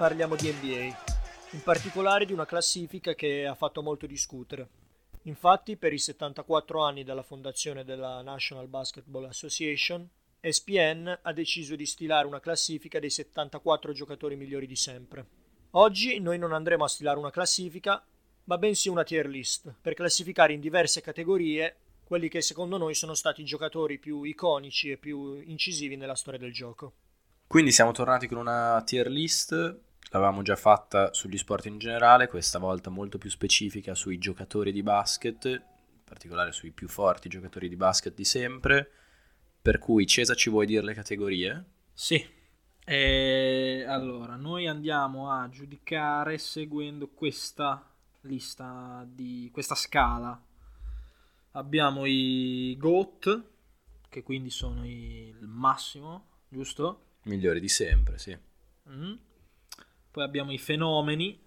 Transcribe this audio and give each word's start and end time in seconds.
parliamo 0.00 0.34
di 0.34 0.50
NBA, 0.50 0.96
in 1.50 1.62
particolare 1.62 2.24
di 2.24 2.32
una 2.32 2.46
classifica 2.46 3.14
che 3.14 3.44
ha 3.46 3.54
fatto 3.54 3.82
molto 3.82 4.06
discutere. 4.06 4.66
Infatti, 5.24 5.76
per 5.76 5.92
i 5.92 5.98
74 5.98 6.82
anni 6.82 7.04
dalla 7.04 7.22
fondazione 7.22 7.84
della 7.84 8.22
National 8.22 8.66
Basketball 8.66 9.26
Association, 9.26 10.08
ESPN 10.40 11.18
ha 11.20 11.32
deciso 11.34 11.76
di 11.76 11.84
stilare 11.84 12.26
una 12.26 12.40
classifica 12.40 12.98
dei 12.98 13.10
74 13.10 13.92
giocatori 13.92 14.36
migliori 14.36 14.66
di 14.66 14.74
sempre. 14.74 15.26
Oggi 15.72 16.18
noi 16.18 16.38
non 16.38 16.54
andremo 16.54 16.84
a 16.84 16.88
stilare 16.88 17.18
una 17.18 17.30
classifica, 17.30 18.02
ma 18.44 18.56
bensì 18.56 18.88
una 18.88 19.04
tier 19.04 19.28
list, 19.28 19.70
per 19.82 19.92
classificare 19.92 20.54
in 20.54 20.60
diverse 20.60 21.02
categorie 21.02 21.76
quelli 22.04 22.30
che 22.30 22.40
secondo 22.40 22.78
noi 22.78 22.94
sono 22.94 23.12
stati 23.12 23.42
i 23.42 23.44
giocatori 23.44 23.98
più 23.98 24.22
iconici 24.22 24.92
e 24.92 24.96
più 24.96 25.34
incisivi 25.44 25.96
nella 25.96 26.16
storia 26.16 26.40
del 26.40 26.54
gioco. 26.54 26.94
Quindi 27.46 27.70
siamo 27.70 27.92
tornati 27.92 28.28
con 28.28 28.38
una 28.38 28.80
tier 28.86 29.08
list, 29.08 29.88
l'avevamo 30.10 30.42
già 30.42 30.56
fatta 30.56 31.12
sugli 31.12 31.38
sport 31.38 31.66
in 31.66 31.78
generale, 31.78 32.28
questa 32.28 32.58
volta 32.58 32.90
molto 32.90 33.18
più 33.18 33.30
specifica 33.30 33.94
sui 33.94 34.18
giocatori 34.18 34.72
di 34.72 34.82
basket, 34.82 35.44
in 35.44 36.02
particolare 36.04 36.52
sui 36.52 36.72
più 36.72 36.88
forti 36.88 37.28
giocatori 37.28 37.68
di 37.68 37.76
basket 37.76 38.14
di 38.14 38.24
sempre. 38.24 38.90
Per 39.62 39.78
cui 39.78 40.06
Cesa 40.06 40.34
ci 40.34 40.50
vuoi 40.50 40.66
dire 40.66 40.82
le 40.82 40.94
categorie? 40.94 41.64
Sì. 41.92 42.38
E 42.84 43.84
allora, 43.86 44.34
noi 44.36 44.66
andiamo 44.66 45.30
a 45.30 45.48
giudicare 45.48 46.38
seguendo 46.38 47.08
questa 47.08 47.86
lista 48.22 49.06
di 49.06 49.48
questa 49.52 49.74
scala. 49.74 50.42
Abbiamo 51.52 52.04
i 52.06 52.74
GOAT, 52.78 53.44
che 54.08 54.22
quindi 54.22 54.50
sono 54.50 54.86
il 54.86 55.46
massimo, 55.46 56.40
giusto? 56.48 57.18
Migliori 57.24 57.60
di 57.60 57.68
sempre, 57.68 58.18
sì. 58.18 58.36
Mm. 58.88 59.14
Poi 60.10 60.24
abbiamo 60.24 60.52
i 60.52 60.58
fenomeni 60.58 61.38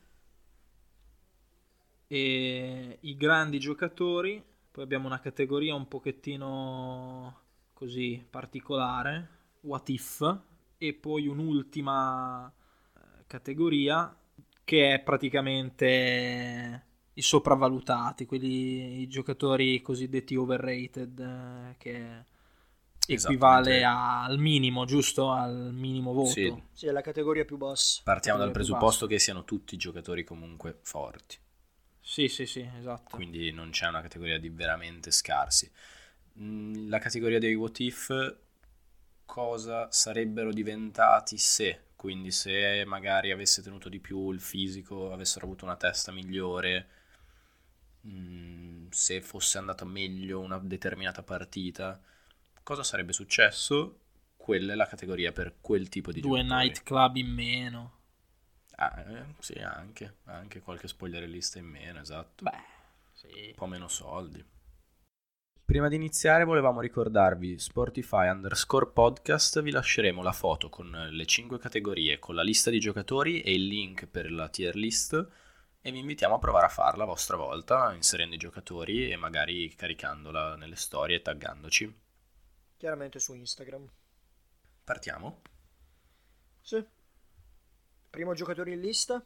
e 2.08 2.98
i 3.00 3.18
grandi 3.18 3.60
giocatori. 3.60 4.44
Poi 4.72 4.84
abbiamo 4.84 5.08
una 5.08 5.20
categoria 5.20 5.76
un 5.76 5.88
pochettino 5.88 7.42
così 7.74 8.26
particolare, 8.30 9.28
what 9.62 9.90
if, 9.90 10.40
e 10.78 10.94
poi 10.94 11.28
un'ultima 11.28 12.48
eh, 12.50 13.00
categoria 13.28 14.16
che 14.64 14.94
è 14.94 15.00
praticamente 15.02 16.86
i 17.14 17.22
sopravvalutati, 17.22 18.26
quelli 18.26 19.02
i 19.02 19.08
giocatori 19.08 19.82
cosiddetti 19.82 20.36
overrated 20.36 21.20
eh, 21.20 21.76
che 21.78 22.26
equivale 23.08 23.84
al 23.84 24.38
minimo, 24.40 24.86
giusto? 24.86 25.32
Al 25.32 25.74
minimo 25.74 26.14
voto. 26.14 26.30
Sì. 26.30 26.64
Sì, 26.72 26.88
è 26.88 26.92
la 26.92 27.02
categoria 27.02 27.46
più 27.46 27.58
bassa. 27.58 28.02
Partiamo 28.04 28.40
dal 28.40 28.52
presupposto 28.52 29.08
che 29.08 29.20
siano 29.20 29.44
tutti 29.44 29.78
giocatori 29.78 30.24
comunque 30.24 30.80
forti, 30.84 31.38
Sì, 32.02 32.28
sì, 32.28 32.46
sì, 32.46 32.68
esatto. 32.78 33.16
quindi 33.16 33.52
non 33.52 33.70
c'è 33.72 33.88
una 33.88 34.02
categoria 34.02 34.38
di 34.40 34.50
veramente 34.50 35.12
scarsi. 35.12 35.72
Mm, 36.40 36.90
La 36.90 37.00
categoria 37.00 37.40
dei 37.40 37.56
what 37.56 37.80
if, 37.80 38.36
cosa 39.26 39.92
sarebbero 39.92 40.52
diventati 40.52 41.38
se? 41.38 41.86
Quindi 41.96 42.32
se 42.32 42.84
magari 42.86 43.32
avesse 43.32 43.62
tenuto 43.62 43.90
di 43.90 44.00
più 44.00 44.32
il 44.32 44.42
fisico, 44.42 45.12
avessero 45.14 45.46
avuto 45.46 45.66
una 45.66 45.78
testa 45.78 46.12
migliore, 46.12 46.88
mm, 48.08 48.88
se 48.90 49.22
fosse 49.22 49.58
andata 49.58 49.86
meglio 49.86 50.40
una 50.40 50.60
determinata 50.60 51.24
partita, 51.24 52.00
cosa 52.64 52.84
sarebbe 52.84 53.14
successo? 53.14 54.00
Quella 54.36 54.74
è 54.74 54.76
la 54.76 54.88
categoria 54.88 55.32
per 55.32 55.58
quel 55.62 55.90
tipo 55.90 56.12
di 56.12 56.20
Due 56.22 56.42
giocatori. 56.42 56.66
nightclub 56.68 57.16
in 57.18 57.28
meno. 57.30 58.00
Ah, 58.76 59.00
eh, 59.08 59.36
sì, 59.40 59.54
anche, 59.60 60.18
anche 60.26 60.62
qualche 60.62 60.88
spoilerista 60.88 61.60
in 61.60 61.66
meno, 61.66 62.00
esatto. 62.00 62.44
Beh, 62.44 62.64
sì. 63.14 63.28
Un 63.50 63.56
po' 63.56 63.68
meno 63.68 63.88
soldi. 63.88 64.44
Prima 65.66 65.88
di 65.88 65.96
iniziare 65.96 66.44
volevamo 66.44 66.82
ricordarvi 66.82 67.58
Spotify 67.58 68.28
underscore 68.30 68.88
podcast, 68.88 69.62
vi 69.62 69.72
lasceremo 69.72 70.22
la 70.22 70.34
foto 70.34 70.70
con 70.70 70.90
le 71.10 71.26
5 71.26 71.58
categorie, 71.58 72.20
con 72.20 72.36
la 72.36 72.44
lista 72.44 72.70
di 72.70 72.80
giocatori 72.80 73.42
e 73.42 73.54
il 73.54 73.66
link 73.66 74.06
per 74.08 74.30
la 74.32 74.50
tier 74.50 74.76
list 74.76 75.14
e 75.82 75.92
vi 75.92 76.00
invitiamo 76.00 76.36
a 76.36 76.40
provare 76.40 76.66
a 76.66 76.70
farla 76.70 77.04
a 77.04 77.08
vostra 77.08 77.38
volta, 77.38 77.94
inserendo 77.94 78.36
i 78.36 78.40
giocatori 78.40 79.10
e 79.10 79.16
magari 79.16 79.74
caricandola 79.74 80.56
nelle 80.56 80.76
storie 80.76 81.18
e 81.18 81.22
taggandoci. 81.22 82.02
Chiaramente 82.84 83.18
su 83.18 83.34
Instagram. 83.34 83.90
Partiamo. 84.84 85.40
Sì. 86.60 86.86
Primo 88.10 88.34
giocatore 88.34 88.74
in 88.74 88.82
lista? 88.82 89.26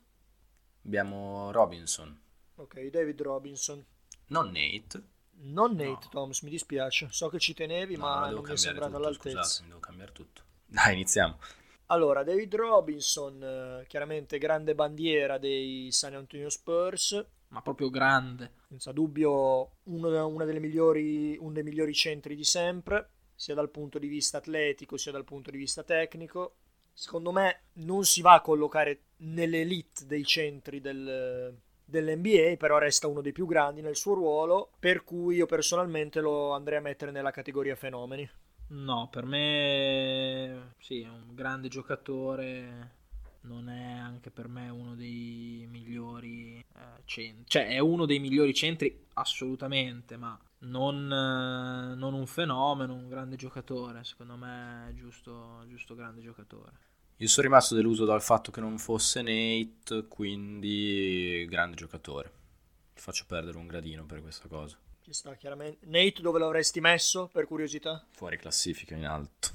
Abbiamo 0.85 1.50
Robinson, 1.51 2.22
Ok, 2.57 2.79
David 2.91 3.19
Robinson. 3.19 3.84
non 4.28 4.51
Nate. 4.51 5.03
Non 5.40 5.72
Nate 5.72 5.85
No. 6.03 6.09
Thomas, 6.12 6.41
mi 6.44 6.51
dispiace. 6.51 7.07
So 7.09 7.29
che 7.29 7.40
ci 7.40 7.56
tenevi, 7.56 7.95
No, 7.95 8.01
ma 8.03 8.29
non 8.29 8.44
mi 8.44 8.51
è 8.51 8.57
sembrato 8.57 8.91
tutto, 8.91 8.97
all'altezza. 9.03 9.41
scusate, 9.41 9.62
mi 9.63 9.68
devo 9.69 9.79
cambiare 9.79 10.12
tutto. 10.12 10.41
Dai, 10.68 10.94
iniziamo. 10.94 11.39
Allora, 11.88 12.24
David 12.24 12.53
Robinson, 12.53 13.41
eh, 13.44 13.85
chiaramente 13.88 14.38
grande 14.38 14.75
bandiera 14.75 15.39
dei 15.39 15.91
San 15.91 16.13
Antonio 16.13 16.51
Spurs, 16.51 17.25
Ma 17.47 17.63
proprio 17.63 17.89
grande. 17.89 18.51
senza 18.68 18.91
dubbio 18.91 19.78
uno, 19.85 20.28
una 20.28 20.45
delle 20.45 20.59
migliori, 20.59 21.35
uno 21.39 21.53
dei 21.53 21.63
migliori 21.63 21.95
centri 21.95 22.35
di 22.35 22.44
sempre, 22.44 23.13
sia 23.38 23.53
dal 23.53 23.70
punto 23.70 24.00
di 24.00 24.08
vista 24.08 24.40
atletico 24.40 24.98
sia 24.98 25.12
dal 25.12 25.24
punto 25.24 25.52
di 25.52 25.58
vista 25.58 25.84
tecnico. 25.84 26.56
Secondo 26.92 27.31
me 27.31 27.66
non 27.74 28.03
si 28.03 28.22
va 28.22 28.34
a 28.34 28.42
collocare 28.42 29.02
nell'elite 29.18 30.08
dei 30.08 30.25
centri 30.25 30.81
del, 30.81 31.56
dell'NBA, 31.86 32.56
però 32.58 32.80
resta 32.80 33.06
uno 33.06 33.22
dei 33.22 33.31
più 33.31 33.46
grandi 33.46 33.81
nel 33.81 33.96
suo 33.96 34.16
ruolo, 34.16 34.72
per 34.80 35.03
cui 35.03 35.36
io 35.36 35.46
personalmente 35.46 36.20
lo 36.20 36.53
andrei 36.53 36.80
a 36.80 36.81
mettere 36.81 37.12
nella 37.12 37.30
categoria 37.30 37.75
fenomeni. 37.75 38.28
No, 38.70 39.08
per 39.12 39.25
me 39.25 40.74
sì, 40.80 41.02
è 41.02 41.08
un 41.08 41.36
grande 41.36 41.68
giocatore. 41.68 42.95
Non 43.42 43.69
è 43.69 43.92
anche 43.94 44.31
per 44.31 44.48
me 44.48 44.68
uno 44.69 44.95
dei 44.95 45.68
migliori 45.69 46.57
eh, 46.57 46.80
centri. 47.06 47.45
Cioè, 47.48 47.68
è 47.68 47.78
uno 47.78 48.06
dei 48.07 48.18
migliori 48.18 48.54
centri 48.56 49.06
assolutamente, 49.13 50.18
ma 50.18 50.38
non, 50.59 51.12
eh, 51.12 51.95
non 51.95 52.13
un 52.13 52.25
fenomeno, 52.27 52.94
un 52.94 53.07
grande 53.07 53.36
giocatore. 53.36 54.04
Secondo 54.04 54.36
me 54.36 54.89
è 54.89 54.94
giusto, 54.94 55.63
giusto 55.68 55.95
grande 55.95 56.21
giocatore. 56.21 56.86
Io 57.18 57.27
sono 57.27 57.48
rimasto 57.48 57.74
deluso 57.75 58.06
dal 58.06 58.21
fatto 58.21 58.51
che 58.51 58.59
non 58.59 58.77
fosse 58.77 59.21
Nate, 59.21 60.07
quindi 60.07 61.45
grande 61.50 61.75
giocatore. 61.75 62.31
Ti 62.94 63.01
faccio 63.01 63.25
perdere 63.27 63.57
un 63.57 63.68
gradino 63.68 64.06
per 64.06 64.21
questa 64.21 64.48
cosa. 64.48 64.77
Ci 65.01 65.13
sta 65.13 65.36
chiaramente. 65.36 65.86
Nate 65.88 66.21
dove 66.21 66.38
l'avresti 66.39 66.80
messo, 66.80 67.27
per 67.31 67.48
curiosità? 67.48 68.06
Fuori 68.12 68.38
classifica 68.38 68.95
in 68.95 69.06
alto. 69.06 69.50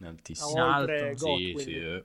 In 0.00 0.06
altissimo. 0.06 0.50
In 0.50 0.58
alto. 0.58 0.92
GOAT, 0.92 1.38
Sì, 1.38 1.54
sì. 1.58 1.74
eh. 1.74 2.04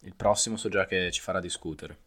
Il 0.00 0.14
prossimo 0.14 0.56
so 0.56 0.68
già 0.68 0.86
che 0.86 1.10
ci 1.10 1.20
farà 1.20 1.40
discutere. 1.40 2.06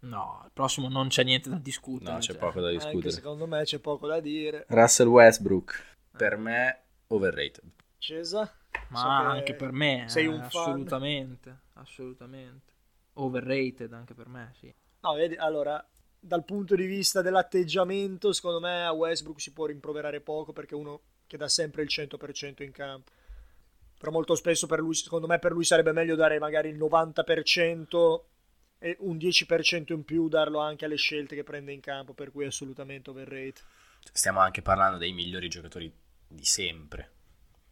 No, 0.00 0.42
il 0.44 0.50
prossimo 0.52 0.88
non 0.88 1.08
c'è 1.08 1.24
niente 1.24 1.50
da 1.50 1.58
discutere. 1.58 2.12
No, 2.12 2.18
c'è 2.18 2.32
cioè. 2.32 2.36
poco 2.38 2.60
da 2.60 2.68
Anche 2.68 2.78
discutere. 2.84 3.10
secondo 3.12 3.46
me 3.46 3.62
c'è 3.64 3.78
poco 3.78 4.06
da 4.06 4.20
dire. 4.20 4.64
Russell 4.68 5.08
Westbrook. 5.08 5.96
Per 6.16 6.36
me, 6.36 6.80
overrated. 7.08 7.70
Cesa? 7.98 8.50
Ma 8.88 8.98
So 8.98 9.04
che 9.06 9.12
anche 9.38 9.54
per 9.54 9.72
me, 9.72 10.04
sei 10.08 10.24
eh, 10.24 10.28
un 10.28 10.38
fan. 10.38 10.46
assolutamente, 10.46 11.58
assolutamente. 11.74 12.72
Overrated 13.14 13.92
anche 13.92 14.14
per 14.14 14.28
me, 14.28 14.52
sì. 14.58 14.72
No, 15.00 15.12
vedi, 15.14 15.34
allora, 15.36 15.84
dal 16.18 16.44
punto 16.44 16.74
di 16.74 16.86
vista 16.86 17.20
dell'atteggiamento, 17.22 18.32
secondo 18.32 18.60
me 18.60 18.84
a 18.84 18.92
Westbrook 18.92 19.40
si 19.40 19.52
può 19.52 19.66
rimproverare 19.66 20.20
poco 20.20 20.52
perché 20.52 20.74
è 20.74 20.78
uno 20.78 21.00
che 21.26 21.36
dà 21.36 21.48
sempre 21.48 21.82
il 21.82 21.88
100% 21.90 22.62
in 22.62 22.72
campo. 22.72 23.10
Però 23.98 24.10
molto 24.10 24.34
spesso 24.34 24.66
per 24.66 24.78
lui, 24.80 24.94
secondo 24.94 25.26
me 25.26 25.38
per 25.38 25.52
lui 25.52 25.64
sarebbe 25.64 25.92
meglio 25.92 26.14
dare 26.16 26.38
magari 26.38 26.70
il 26.70 26.78
90% 26.78 28.20
e 28.82 28.96
un 29.00 29.18
10% 29.18 29.92
in 29.92 30.04
più 30.04 30.28
darlo 30.28 30.58
anche 30.58 30.86
alle 30.86 30.96
scelte 30.96 31.36
che 31.36 31.44
prende 31.44 31.72
in 31.72 31.80
campo, 31.80 32.14
per 32.14 32.32
cui 32.32 32.44
è 32.44 32.46
assolutamente 32.48 33.10
overrated. 33.10 33.62
Stiamo 34.12 34.40
anche 34.40 34.62
parlando 34.62 34.96
dei 34.96 35.12
migliori 35.12 35.48
giocatori 35.48 35.92
di 36.26 36.44
sempre. 36.44 37.10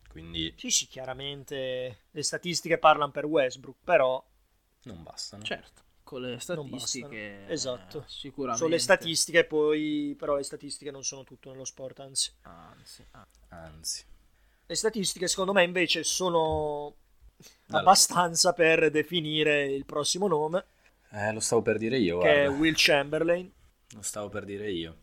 Quindi 0.09 0.53
Sì, 0.57 0.71
sì, 0.71 0.87
chiaramente 0.87 2.05
le 2.11 2.23
statistiche 2.23 2.79
parlano 2.79 3.11
per 3.11 3.25
Westbrook, 3.25 3.79
però 3.83 4.23
non 4.83 5.03
bastano. 5.03 5.43
Certo, 5.45 5.83
con 6.03 6.21
le 6.23 6.39
statistiche. 6.39 7.47
Esatto. 7.49 8.01
eh, 8.01 8.05
sicuramente. 8.07 8.59
sono 8.59 8.75
le 8.75 8.79
statistiche 8.79 9.45
poi, 9.45 10.15
però 10.19 10.37
le 10.37 10.43
statistiche 10.43 10.91
non 10.91 11.05
sono 11.05 11.25
tutto 11.25 11.51
nello 11.51 11.65
sport, 11.65 12.01
anzi. 12.01 12.33
Anzi, 12.43 13.05
ah. 13.13 13.27
Anzi. 13.49 14.05
Le 14.67 14.75
statistiche 14.75 15.29
secondo 15.29 15.53
me 15.53 15.63
invece 15.63 16.05
sono 16.05 16.95
Dalla- 17.65 17.81
abbastanza 17.81 18.53
per 18.53 18.91
definire 18.91 19.65
il 19.65 19.87
prossimo 19.87 20.27
nome, 20.27 20.67
Eh, 21.11 21.33
lo 21.33 21.41
stavo 21.41 21.61
per 21.63 21.77
dire 21.77 21.99
io, 21.99 22.19
che 22.19 22.45
è 22.45 22.49
guarda. 22.49 22.51
Will 22.51 22.75
Chamberlain. 22.77 23.53
Lo 23.95 24.01
stavo 24.03 24.29
per 24.31 24.45
dire 24.47 24.71
io. 24.71 24.99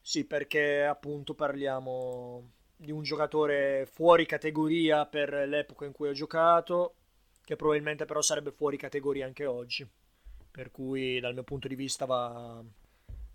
Sì, 0.00 0.24
perché 0.24 0.84
appunto 0.84 1.34
parliamo 1.34 2.50
di 2.76 2.90
un 2.90 3.02
giocatore 3.02 3.86
fuori 3.90 4.26
categoria 4.26 5.06
per 5.06 5.32
l'epoca 5.48 5.84
in 5.84 5.92
cui 5.92 6.08
ha 6.08 6.12
giocato, 6.12 6.94
che 7.44 7.56
probabilmente 7.56 8.04
però 8.04 8.20
sarebbe 8.20 8.50
fuori 8.52 8.76
categoria 8.76 9.26
anche 9.26 9.46
oggi. 9.46 9.88
Per 10.50 10.70
cui 10.70 11.20
dal 11.20 11.32
mio 11.34 11.44
punto 11.44 11.68
di 11.68 11.74
vista 11.76 12.04
va, 12.04 12.62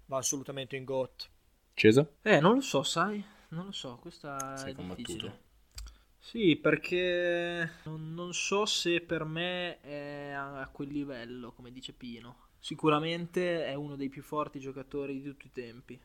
va 0.06 0.18
assolutamente 0.18 0.76
in 0.76 0.84
GOT. 0.84 1.30
Cesa? 1.76 2.06
Eh, 2.24 2.40
non 2.42 2.56
lo 2.56 2.62
so, 2.62 2.84
sai? 2.84 3.24
Non 3.50 3.66
lo 3.66 3.72
so, 3.72 3.98
questa 4.02 4.56
Sei 4.56 4.72
è 4.72 4.76
combattuto? 4.76 5.04
difficile. 5.04 5.46
Sì, 6.28 6.58
perché 6.58 7.72
non, 7.84 8.34
so 8.34 8.66
se 8.66 9.00
per 9.00 9.24
me 9.24 9.80
è 9.80 10.32
a, 10.32 10.60
a 10.60 10.68
quel 10.68 10.90
livello, 10.90 11.54
come 11.54 11.72
dice 11.72 11.94
Pino. 11.94 12.48
Sicuramente 12.60 13.64
è 13.64 13.76
uno 13.76 13.96
dei 13.96 14.10
più 14.10 14.22
forti 14.22 14.60
giocatori 14.60 15.14
di 15.14 15.24
tutti 15.24 15.46
i 15.48 15.54
tempi. 15.54 15.98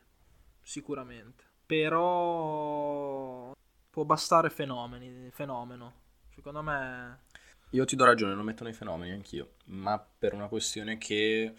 Sicuramente. 0.63 1.43
Però 1.67 3.53
può 3.91 4.05
bastare 4.05 4.49
fenomeni, 4.51 5.29
fenomeno. 5.33 5.95
Secondo 6.33 6.63
me 6.63 7.23
Io 7.71 7.85
ti 7.85 7.97
do 7.97 8.05
ragione, 8.05 8.35
lo 8.35 8.45
metto 8.45 8.63
nei 8.63 8.75
fenomeni 8.75 9.11
anch'io, 9.11 9.55
ma 9.65 9.99
per 9.99 10.35
una 10.35 10.47
questione 10.47 10.99
che 10.99 11.53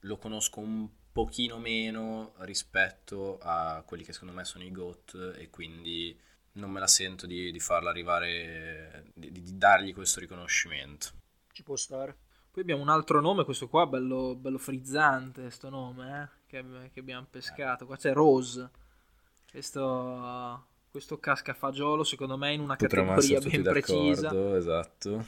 lo 0.00 0.16
conosco 0.16 0.58
un 0.58 0.88
pochino 1.12 1.58
meno 1.58 2.32
rispetto 2.38 3.38
a 3.40 3.80
quelli 3.86 4.02
che 4.02 4.12
secondo 4.12 4.34
me 4.34 4.44
sono 4.44 4.64
i 4.64 4.72
GOAT 4.72 5.34
e 5.38 5.50
quindi 5.50 6.26
non 6.58 6.70
me 6.70 6.80
la 6.80 6.86
sento 6.86 7.26
di, 7.26 7.50
di 7.50 7.60
farla 7.60 7.90
arrivare, 7.90 9.04
di, 9.14 9.30
di 9.32 9.56
dargli 9.56 9.94
questo 9.94 10.20
riconoscimento. 10.20 11.08
Ci 11.52 11.62
può 11.62 11.76
stare. 11.76 12.16
Poi 12.50 12.62
abbiamo 12.62 12.82
un 12.82 12.88
altro 12.88 13.20
nome, 13.20 13.44
questo 13.44 13.68
qua 13.68 13.86
bello, 13.86 14.34
bello 14.34 14.58
frizzante, 14.58 15.50
sto 15.50 15.68
nome, 15.68 16.22
eh, 16.22 16.28
che, 16.46 16.90
che 16.92 17.00
abbiamo 17.00 17.26
pescato. 17.30 17.86
Qua 17.86 17.96
c'è 17.96 18.12
Rose, 18.12 18.68
questo, 19.50 20.66
questo 20.90 21.18
cascafagiolo 21.18 22.04
secondo 22.04 22.36
me 22.36 22.52
in 22.52 22.60
una 22.60 22.76
Potremmo 22.76 23.14
categoria 23.14 23.40
ben 23.40 23.62
precisa. 23.62 24.56
esatto. 24.56 25.24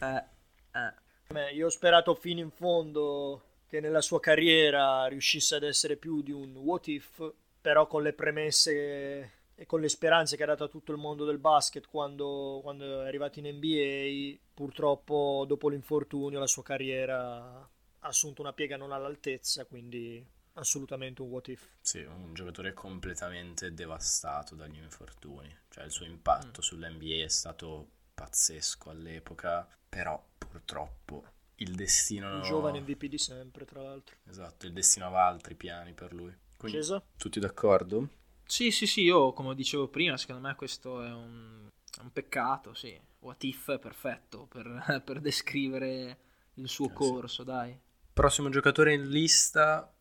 Eh, 0.00 0.24
eh. 0.72 0.94
Beh, 1.28 1.52
io 1.52 1.66
ho 1.66 1.70
sperato 1.70 2.14
fino 2.14 2.40
in 2.40 2.50
fondo 2.50 3.42
che 3.68 3.80
nella 3.80 4.00
sua 4.00 4.18
carriera 4.18 5.06
riuscisse 5.06 5.56
ad 5.56 5.62
essere 5.62 5.96
più 5.96 6.22
di 6.22 6.32
un 6.32 6.56
what 6.56 6.86
if, 6.88 7.32
però 7.60 7.86
con 7.86 8.02
le 8.02 8.14
premesse 8.14 9.37
e 9.60 9.66
con 9.66 9.80
le 9.80 9.88
speranze 9.88 10.36
che 10.36 10.44
ha 10.44 10.46
dato 10.46 10.62
a 10.62 10.68
tutto 10.68 10.92
il 10.92 10.98
mondo 10.98 11.24
del 11.24 11.38
basket 11.38 11.88
quando, 11.88 12.60
quando 12.62 13.02
è 13.02 13.06
arrivato 13.08 13.40
in 13.40 13.56
NBA, 13.56 14.38
purtroppo 14.54 15.44
dopo 15.48 15.68
l'infortunio 15.68 16.38
la 16.38 16.46
sua 16.46 16.62
carriera 16.62 17.68
ha 17.98 18.06
assunto 18.06 18.40
una 18.40 18.52
piega 18.52 18.76
non 18.76 18.92
all'altezza, 18.92 19.64
quindi 19.64 20.24
assolutamente 20.52 21.22
un 21.22 21.30
what 21.30 21.48
if. 21.48 21.70
Sì, 21.80 21.98
un 21.98 22.34
giocatore 22.34 22.72
completamente 22.72 23.74
devastato 23.74 24.54
dagli 24.54 24.78
infortuni. 24.78 25.52
Cioè 25.68 25.82
il 25.82 25.90
suo 25.90 26.06
impatto 26.06 26.62
sull'NBA 26.62 27.24
è 27.24 27.28
stato 27.28 27.88
pazzesco 28.14 28.90
all'epoca, 28.90 29.68
però 29.88 30.24
purtroppo 30.38 31.24
il 31.56 31.74
destino... 31.74 32.36
Il 32.36 32.42
giovane 32.42 32.78
MVP 32.80 33.06
di 33.06 33.18
sempre, 33.18 33.64
tra 33.64 33.82
l'altro. 33.82 34.14
Esatto, 34.28 34.66
il 34.66 34.72
destino 34.72 35.06
aveva 35.06 35.26
altri 35.26 35.56
piani 35.56 35.94
per 35.94 36.12
lui. 36.12 36.32
Quindi, 36.56 36.78
Cesa? 36.78 37.02
tutti 37.16 37.40
d'accordo? 37.40 38.08
Sì, 38.50 38.70
sì, 38.70 38.86
sì, 38.86 39.02
io 39.02 39.32
come 39.32 39.54
dicevo 39.54 39.88
prima, 39.88 40.16
secondo 40.16 40.46
me 40.48 40.54
questo 40.56 41.02
è 41.04 41.12
un, 41.12 41.68
è 41.96 42.00
un 42.00 42.10
peccato, 42.12 42.74
sì. 42.74 42.98
What 43.20 43.42
if 43.44 43.70
è 43.70 43.78
perfetto 43.78 44.46
per, 44.46 45.02
per 45.04 45.20
descrivere 45.20 46.18
il 46.54 46.68
suo 46.68 46.90
Eh, 46.90 47.00
sì. 47.00 47.14
corso, 47.18 47.44
dai. 47.44 47.78
Prossimo 48.12 48.48
giocatore 48.50 48.94
in 48.94 49.08
lista, 49.08 49.92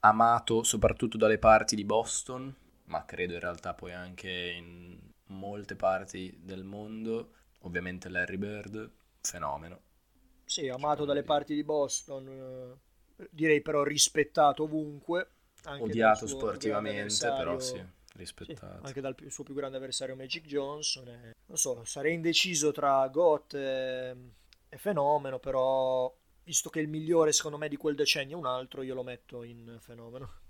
amato 0.00 0.62
soprattutto 0.64 1.16
dalle 1.16 1.38
parti 1.38 1.76
di 1.76 1.84
Boston, 1.84 2.54
ma 2.86 3.04
credo 3.04 3.34
in 3.34 3.40
realtà 3.40 3.74
poi 3.74 3.92
anche 3.92 4.30
in 4.30 4.98
molte 5.28 5.76
parti 5.76 6.36
del 6.42 6.64
mondo, 6.64 7.34
ovviamente 7.60 8.08
Larry 8.08 8.36
Bird, 8.38 8.90
fenomeno. 9.20 9.80
Sì, 10.44 10.68
amato 10.68 11.04
dalle 11.04 11.24
parti 11.24 11.54
di 11.54 11.64
Boston, 11.64 12.78
eh, 13.16 13.28
direi 13.30 13.60
però 13.62 13.82
rispettato 13.82 14.64
ovunque. 14.64 15.28
Anche 15.64 15.82
Odiato 15.82 16.26
sportivamente, 16.26 17.26
però 17.28 17.58
sì, 17.58 17.76
sì, 17.76 17.84
rispettato. 18.14 18.84
anche 18.86 19.00
dal 19.00 19.14
suo 19.28 19.44
più 19.44 19.54
grande 19.54 19.76
avversario 19.76 20.16
Magic 20.16 20.44
Johnson. 20.46 21.08
e- 21.08 21.34
non 21.46 21.56
so, 21.56 21.84
sarei 21.84 22.14
indeciso 22.14 22.72
tra 22.72 23.06
Goth 23.08 23.54
e, 23.54 24.16
e 24.68 24.78
Fenomeno, 24.78 25.38
però 25.38 26.14
visto 26.44 26.70
che 26.70 26.80
il 26.80 26.88
migliore 26.88 27.32
secondo 27.32 27.58
me 27.58 27.68
di 27.68 27.76
quel 27.76 27.94
decennio 27.94 28.36
è 28.36 28.40
un 28.40 28.46
altro, 28.46 28.82
io 28.82 28.94
lo 28.94 29.02
metto 29.02 29.42
in 29.42 29.76
Fenomeno. 29.80 30.40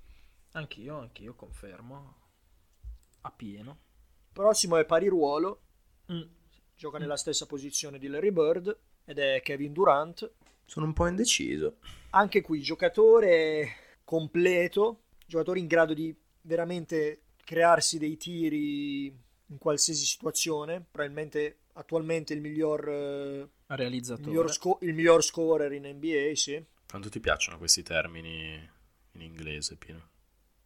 Anch'io, 0.52 0.98
anch'io 0.98 1.34
confermo. 1.34 2.16
A 3.22 3.30
pieno. 3.30 3.78
Prossimo 4.32 4.76
è 4.76 4.84
pari 4.84 5.08
ruolo, 5.08 5.60
Mm. 6.12 6.22
gioca 6.76 6.98
nella 6.98 7.16
stessa 7.16 7.46
posizione 7.46 7.98
di 7.98 8.08
Larry 8.08 8.32
Bird 8.32 8.76
ed 9.04 9.18
è 9.18 9.40
Kevin 9.42 9.72
Durant. 9.72 10.30
Sono 10.64 10.86
un 10.86 10.92
po' 10.92 11.06
indeciso. 11.06 11.76
Anche 12.10 12.40
qui 12.40 12.60
giocatore 12.60 13.98
completo, 14.04 15.02
giocatore 15.32 15.58
in 15.60 15.66
grado 15.66 15.94
di 15.94 16.14
veramente 16.42 17.22
crearsi 17.44 17.98
dei 17.98 18.16
tiri 18.16 19.06
in 19.06 19.58
qualsiasi 19.58 20.04
situazione, 20.04 20.84
probabilmente 20.90 21.60
attualmente 21.74 22.34
il 22.34 22.40
miglior, 22.40 22.88
eh, 22.88 23.40
il 23.40 23.48
Realizzatore. 23.74 24.24
miglior, 24.24 24.52
sco- 24.52 24.78
il 24.82 24.94
miglior 24.94 25.22
scorer 25.24 25.72
in 25.72 25.84
NBA, 25.86 26.34
sì. 26.36 26.64
Quanto 26.86 27.08
ti 27.08 27.18
piacciono 27.18 27.58
questi 27.58 27.82
termini 27.82 28.52
in 29.14 29.20
inglese, 29.20 29.74
Pino? 29.76 30.10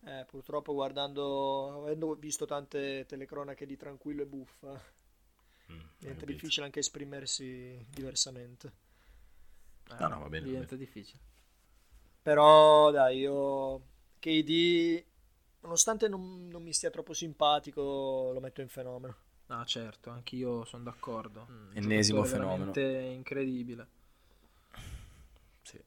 Eh, 0.06 0.24
purtroppo 0.26 0.72
guardando, 0.72 1.82
avendo 1.82 2.14
visto 2.14 2.46
tante 2.46 3.04
telecronache 3.06 3.66
di 3.66 3.76
Tranquillo 3.76 4.22
e 4.22 4.26
Buffa, 4.26 4.80
Mm, 5.70 5.80
diventa 5.98 6.24
difficile 6.24 6.64
anche 6.66 6.78
esprimersi 6.80 7.84
diversamente. 7.90 8.72
Eh, 9.90 9.94
No, 10.00 10.08
no, 10.08 10.20
va 10.20 10.28
bene, 10.28 10.46
va 10.46 10.52
Diventa 10.52 10.76
difficile. 10.76 11.20
Però 12.22 12.90
dai, 12.90 13.18
io 13.20 13.80
KD, 14.18 15.04
nonostante 15.60 16.08
non, 16.08 16.48
non 16.48 16.62
mi 16.62 16.72
stia 16.72 16.90
troppo 16.90 17.12
simpatico, 17.12 18.30
lo 18.32 18.40
metto 18.40 18.60
in 18.60 18.68
fenomeno. 18.68 19.16
No, 19.46 19.64
certo, 19.64 20.10
anch'io 20.10 20.64
sono 20.64 20.82
d'accordo. 20.84 21.46
Mm, 21.50 21.70
Ennesimo 21.76 22.24
fenomeno. 22.24 22.72
veramente 22.72 23.08
incredibile. 23.14 23.86
Sì, 25.62 25.80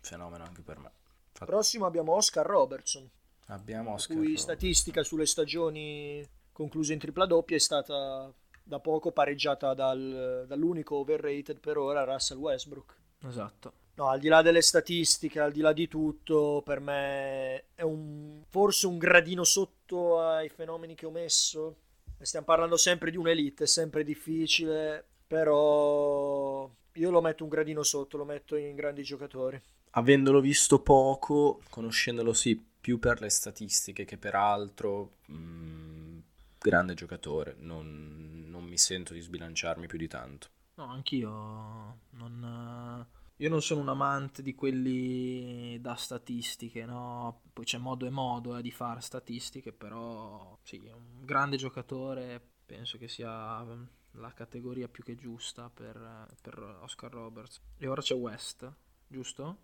fenomeno 0.00 0.44
anche 0.44 0.62
per 0.62 0.78
me. 0.78 0.90
Infatti, 1.28 1.44
Prossimo 1.50 1.86
abbiamo 1.86 2.12
Oscar 2.14 2.46
Robertson, 2.46 3.08
abbiamo 3.46 3.90
la 3.90 3.94
Oscar 3.96 4.16
cui 4.16 4.26
Robertson. 4.26 4.44
statistica 4.56 5.02
sulle 5.02 5.26
stagioni 5.26 6.26
concluse 6.52 6.92
in 6.94 6.98
tripla 6.98 7.26
doppia 7.26 7.56
è 7.56 7.60
stata 7.60 8.32
da 8.62 8.80
poco 8.80 9.12
pareggiata 9.12 9.74
dal- 9.74 10.44
dall'unico 10.48 10.96
overrated 10.96 11.60
per 11.60 11.76
ora, 11.76 12.04
Russell 12.04 12.38
Westbrook. 12.38 12.96
Esatto. 13.20 13.72
No, 13.96 14.08
al 14.08 14.20
di 14.20 14.28
là 14.28 14.42
delle 14.42 14.60
statistiche, 14.60 15.40
al 15.40 15.52
di 15.52 15.60
là 15.60 15.72
di 15.72 15.88
tutto, 15.88 16.62
per 16.64 16.80
me 16.80 17.64
è 17.74 17.82
un, 17.82 18.42
forse 18.48 18.86
un 18.86 18.98
gradino 18.98 19.42
sotto 19.42 20.20
ai 20.20 20.50
fenomeni 20.50 20.94
che 20.94 21.06
ho 21.06 21.10
messo. 21.10 21.76
Stiamo 22.20 22.44
parlando 22.44 22.76
sempre 22.76 23.10
di 23.10 23.16
un'elite, 23.16 23.64
è 23.64 23.66
sempre 23.66 24.04
difficile, 24.04 25.02
però 25.26 26.68
io 26.92 27.10
lo 27.10 27.20
metto 27.22 27.44
un 27.44 27.48
gradino 27.48 27.82
sotto, 27.82 28.18
lo 28.18 28.24
metto 28.24 28.56
in 28.56 28.74
grandi 28.74 29.02
giocatori. 29.02 29.60
Avendolo 29.90 30.40
visto 30.40 30.80
poco, 30.80 31.60
conoscendolo 31.70 32.34
sì 32.34 32.62
più 32.78 32.98
per 32.98 33.22
le 33.22 33.30
statistiche 33.30 34.04
che 34.04 34.18
per 34.18 34.34
altro, 34.34 35.12
mm, 35.32 36.18
grande 36.58 36.92
giocatore, 36.92 37.56
non, 37.60 38.44
non 38.48 38.64
mi 38.64 38.76
sento 38.76 39.14
di 39.14 39.20
sbilanciarmi 39.20 39.86
più 39.86 39.96
di 39.96 40.06
tanto. 40.06 40.48
No, 40.74 40.84
anch'io 40.84 41.98
non... 42.10 43.06
Io 43.38 43.50
non 43.50 43.60
sono 43.60 43.82
un 43.82 43.88
amante 43.88 44.42
di 44.42 44.54
quelli 44.54 45.78
da 45.80 45.94
statistiche, 45.94 46.86
no? 46.86 47.42
Poi 47.52 47.64
c'è 47.66 47.76
modo 47.76 48.06
e 48.06 48.10
modo 48.10 48.56
eh, 48.56 48.62
di 48.62 48.70
fare 48.70 49.00
statistiche, 49.02 49.72
però 49.72 50.58
sì, 50.62 50.78
un 50.92 51.22
grande 51.24 51.56
giocatore, 51.58 52.40
penso 52.64 52.96
che 52.96 53.08
sia 53.08 53.62
mm, 53.62 53.84
la 54.12 54.32
categoria 54.32 54.88
più 54.88 55.04
che 55.04 55.16
giusta 55.16 55.68
per, 55.68 56.28
per 56.40 56.58
Oscar 56.80 57.10
Roberts. 57.12 57.60
E 57.76 57.86
ora 57.86 58.00
c'è 58.00 58.14
West, 58.14 58.70
giusto? 59.06 59.58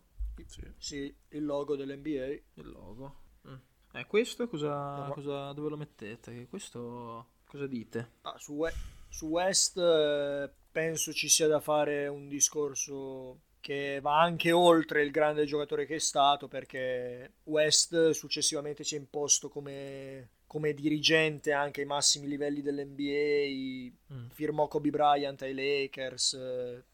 Sì. 0.46 0.62
Sì, 0.76 1.14
il 1.30 1.44
logo 1.44 1.74
dell'NBA. 1.74 2.26
Il 2.60 2.68
logo. 2.70 3.16
Mm. 3.48 3.54
Eh, 3.92 4.06
questo 4.06 4.48
cosa, 4.48 5.06
No. 5.06 5.12
cosa- 5.14 5.52
dove 5.52 5.70
lo 5.70 5.76
mettete? 5.78 6.46
Questo 6.46 7.26
cosa 7.46 7.66
dite? 7.66 8.10
Ah, 8.22 8.36
su, 8.38 8.52
We- 8.52 8.74
su 9.08 9.26
West 9.28 9.78
eh, 9.78 10.50
penso 10.70 11.12
ci 11.14 11.28
sia 11.30 11.46
da 11.48 11.60
fare 11.60 12.06
un 12.08 12.28
discorso 12.28 13.40
che 13.62 14.00
va 14.02 14.20
anche 14.20 14.52
oltre 14.52 15.02
il 15.02 15.10
grande 15.10 15.46
giocatore 15.46 15.86
che 15.86 15.94
è 15.94 15.98
stato, 15.98 16.48
perché 16.48 17.34
West 17.44 18.10
successivamente 18.10 18.84
si 18.84 18.96
è 18.96 18.98
imposto 18.98 19.48
come, 19.48 20.30
come 20.46 20.74
dirigente 20.74 21.52
anche 21.52 21.80
ai 21.80 21.86
massimi 21.86 22.26
livelli 22.26 22.60
dell'NBA, 22.60 23.94
Mm. 24.12 24.28
firmò 24.28 24.68
Kobe 24.68 24.90
Bryant 24.90 25.40
ai 25.42 25.54
Lakers, 25.54 26.38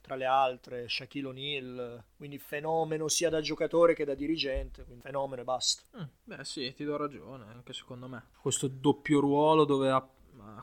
tra 0.00 0.14
le 0.14 0.24
altre, 0.26 0.88
Shaquille 0.88 1.28
O'Neal, 1.28 2.04
quindi 2.16 2.38
fenomeno 2.38 3.08
sia 3.08 3.30
da 3.30 3.40
giocatore 3.40 3.94
che 3.94 4.04
da 4.04 4.14
dirigente, 4.14 4.84
quindi 4.84 5.02
fenomeno 5.02 5.40
e 5.42 5.44
basta. 5.44 5.82
Mm, 5.98 6.04
Beh 6.24 6.44
sì, 6.44 6.72
ti 6.74 6.84
do 6.84 6.96
ragione, 6.96 7.46
anche 7.52 7.72
secondo 7.72 8.06
me. 8.08 8.22
Questo 8.40 8.68
doppio 8.68 9.20
ruolo 9.20 9.64
dove 9.64 9.90
ha, 9.90 10.06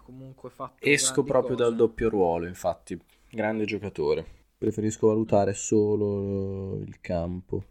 comunque 0.04 0.50
fatto... 0.50 0.86
Esco 0.86 1.24
proprio 1.24 1.56
cose. 1.56 1.68
dal 1.68 1.76
doppio 1.76 2.10
ruolo, 2.10 2.46
infatti, 2.46 2.98
grande 3.30 3.66
giocatore. 3.66 4.44
Preferisco 4.58 5.08
valutare 5.08 5.54
solo 5.54 6.78
il 6.80 7.00
campo. 7.02 7.66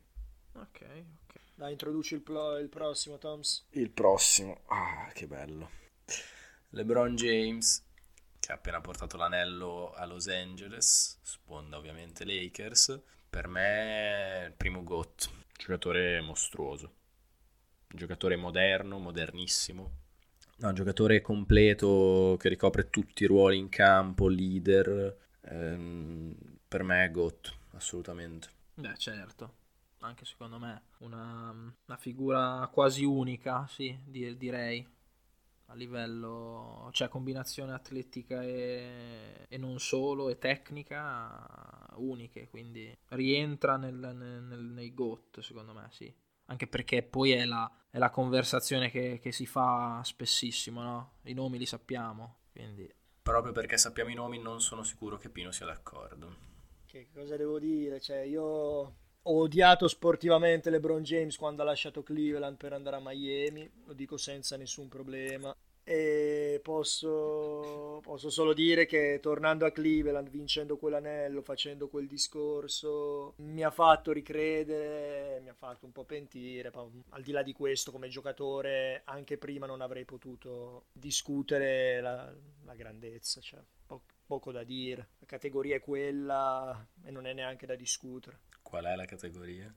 Ok, 0.52 0.82
ok. 1.26 1.40
Dai, 1.54 1.72
introduci 1.72 2.14
il, 2.14 2.20
plo- 2.20 2.58
il 2.58 2.68
prossimo, 2.68 3.18
Toms. 3.18 3.66
Il 3.70 3.90
prossimo, 3.90 4.60
ah, 4.66 5.10
che 5.12 5.26
bello. 5.26 5.70
LeBron 6.70 7.14
James, 7.16 7.82
che 8.38 8.52
ha 8.52 8.56
appena 8.56 8.80
portato 8.80 9.16
l'anello 9.16 9.92
a 9.92 10.04
Los 10.04 10.28
Angeles, 10.28 11.18
sponda 11.22 11.78
ovviamente 11.78 12.24
Lakers. 12.24 13.00
Per 13.30 13.48
me 13.48 14.42
è 14.42 14.44
il 14.46 14.52
primo 14.52 14.82
GOAT, 14.82 15.30
giocatore 15.56 16.20
mostruoso. 16.20 16.92
Giocatore 17.88 18.36
moderno, 18.36 18.98
modernissimo. 18.98 20.02
No, 20.58 20.68
un 20.68 20.74
giocatore 20.74 21.20
completo 21.20 22.36
che 22.38 22.48
ricopre 22.48 22.90
tutti 22.90 23.24
i 23.24 23.26
ruoli 23.26 23.56
in 23.56 23.68
campo, 23.68 24.28
leader. 24.28 25.16
Ehm, 25.42 26.34
per 26.74 26.82
me 26.82 27.04
è 27.04 27.10
GOAT, 27.12 27.56
assolutamente. 27.74 28.48
Beh, 28.74 28.96
certo. 28.96 29.54
Anche 30.00 30.24
secondo 30.24 30.58
me 30.58 30.86
una, 30.98 31.50
una 31.50 31.96
figura 31.96 32.68
quasi 32.72 33.04
unica, 33.04 33.64
sì, 33.68 33.96
di- 34.04 34.36
direi. 34.36 34.84
A 35.66 35.74
livello, 35.74 36.88
cioè 36.90 37.06
combinazione 37.06 37.72
atletica 37.72 38.42
e, 38.42 39.46
e 39.48 39.56
non 39.56 39.78
solo, 39.78 40.28
e 40.28 40.38
tecnica 40.38 41.92
uniche, 41.94 42.48
quindi 42.48 42.92
rientra 43.10 43.76
nel, 43.76 43.94
nel- 43.94 44.58
nei 44.58 44.92
GOAT, 44.92 45.38
secondo 45.42 45.72
me, 45.74 45.86
sì. 45.92 46.12
Anche 46.46 46.66
perché 46.66 47.04
poi 47.04 47.30
è 47.30 47.44
la, 47.44 47.70
è 47.88 47.98
la 47.98 48.10
conversazione 48.10 48.90
che, 48.90 49.20
che 49.22 49.30
si 49.30 49.46
fa 49.46 50.00
spessissimo, 50.02 50.82
no? 50.82 51.12
I 51.22 51.34
nomi 51.34 51.56
li 51.56 51.66
sappiamo, 51.66 52.38
quindi... 52.50 52.92
Proprio 53.22 53.52
perché 53.52 53.78
sappiamo 53.78 54.10
i 54.10 54.14
nomi, 54.14 54.40
non 54.40 54.60
sono 54.60 54.82
sicuro 54.82 55.16
che 55.16 55.30
Pino 55.30 55.52
sia 55.52 55.66
d'accordo. 55.66 56.53
Che 56.94 57.08
cosa 57.12 57.36
devo 57.36 57.58
dire? 57.58 57.98
Cioè, 57.98 58.18
io 58.18 58.44
ho 58.44 58.94
odiato 59.20 59.88
sportivamente 59.88 60.70
LeBron 60.70 61.02
James 61.02 61.36
quando 61.36 61.62
ha 61.62 61.64
lasciato 61.64 62.04
Cleveland 62.04 62.56
per 62.56 62.72
andare 62.72 62.94
a 62.94 63.00
Miami, 63.02 63.68
lo 63.86 63.94
dico 63.94 64.16
senza 64.16 64.56
nessun 64.56 64.86
problema. 64.86 65.52
E 65.82 66.60
posso, 66.62 67.98
posso 68.00 68.30
solo 68.30 68.52
dire 68.52 68.86
che 68.86 69.18
tornando 69.20 69.66
a 69.66 69.72
Cleveland, 69.72 70.30
vincendo 70.30 70.76
quell'anello, 70.76 71.42
facendo 71.42 71.88
quel 71.88 72.06
discorso, 72.06 73.34
mi 73.38 73.64
ha 73.64 73.72
fatto 73.72 74.12
ricredere, 74.12 75.40
mi 75.40 75.48
ha 75.48 75.54
fatto 75.54 75.86
un 75.86 75.90
po' 75.92 76.04
pentire. 76.04 76.70
Al 77.08 77.22
di 77.22 77.32
là 77.32 77.42
di 77.42 77.52
questo, 77.52 77.90
come 77.90 78.06
giocatore, 78.06 79.02
anche 79.06 79.36
prima 79.36 79.66
non 79.66 79.80
avrei 79.80 80.04
potuto 80.04 80.84
discutere 80.92 82.00
la, 82.00 82.32
la 82.64 82.74
grandezza. 82.76 83.40
Cioè, 83.40 83.58
poco 84.26 84.52
da 84.52 84.64
dire. 84.64 85.08
La 85.18 85.26
categoria 85.26 85.76
è 85.76 85.80
quella 85.80 86.86
e 87.02 87.10
non 87.10 87.26
è 87.26 87.32
neanche 87.32 87.66
da 87.66 87.74
discutere. 87.74 88.40
Qual 88.62 88.84
è 88.84 88.94
la 88.94 89.04
categoria? 89.04 89.72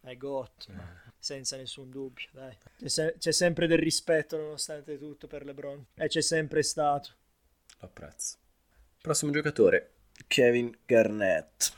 È 0.00 0.16
GOT, 0.16 0.68
ma 0.68 1.12
senza 1.18 1.56
nessun 1.56 1.90
dubbio, 1.90 2.28
dai. 2.32 2.56
C'è, 2.78 2.88
se- 2.88 3.14
c'è 3.18 3.32
sempre 3.32 3.66
del 3.66 3.78
rispetto 3.78 4.36
nonostante 4.36 4.96
tutto 4.98 5.26
per 5.26 5.44
LeBron. 5.44 5.86
E 5.94 6.08
c'è 6.08 6.22
sempre 6.22 6.62
stato. 6.62 7.10
Lo 7.80 7.86
apprezzo. 7.86 8.38
Prossimo 9.00 9.32
giocatore, 9.32 9.94
Kevin 10.26 10.76
Garnett. 10.86 11.72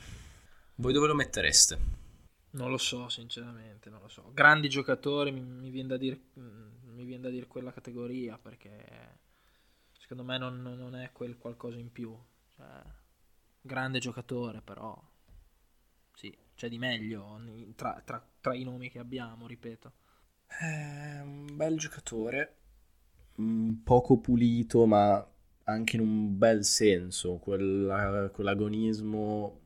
Voi 0.77 0.93
dove 0.93 1.07
lo 1.07 1.15
mettereste? 1.15 1.79
Non 2.53 2.71
lo 2.71 2.79
so, 2.79 3.09
sinceramente, 3.09 3.91
non 3.91 4.01
lo 4.01 4.09
so. 4.09 4.31
Grandi 4.33 4.69
giocatori 4.69 5.31
mi, 5.31 5.41
mi 5.41 5.71
viene 5.71 5.89
da 5.89 5.97
dire 5.97 6.21
mm, 6.39 6.95
mi 7.01 7.05
viene 7.05 7.23
da 7.23 7.31
dire 7.31 7.47
quella 7.47 7.73
categoria 7.73 8.39
perché 8.39 9.19
secondo 10.11 10.25
me 10.25 10.39
non, 10.39 10.61
non 10.61 10.97
è 10.97 11.13
quel 11.13 11.39
qualcosa 11.39 11.79
in 11.79 11.93
più. 11.93 12.13
Cioè, 12.57 12.67
grande 13.63 14.01
giocatore, 14.01 14.61
però 14.61 15.01
sì, 16.15 16.37
c'è 16.57 16.69
di 16.69 16.79
meglio 16.79 17.41
tra, 17.77 18.03
tra- 18.05 18.29
tra 18.41 18.55
i 18.55 18.65
nomi 18.65 18.91
che 18.91 18.99
abbiamo, 18.99 19.47
ripeto. 19.47 19.93
È 20.49 21.21
un 21.23 21.57
bel 21.57 21.79
giocatore, 21.79 22.57
mm, 23.41 23.75
poco 23.85 24.19
pulito, 24.19 24.85
ma 24.85 25.25
anche 25.65 25.97
in 25.97 26.03
un 26.03 26.37
bel 26.37 26.65
senso, 26.65 27.37
quella- 27.39 28.31
quell'agonismo 28.33 29.61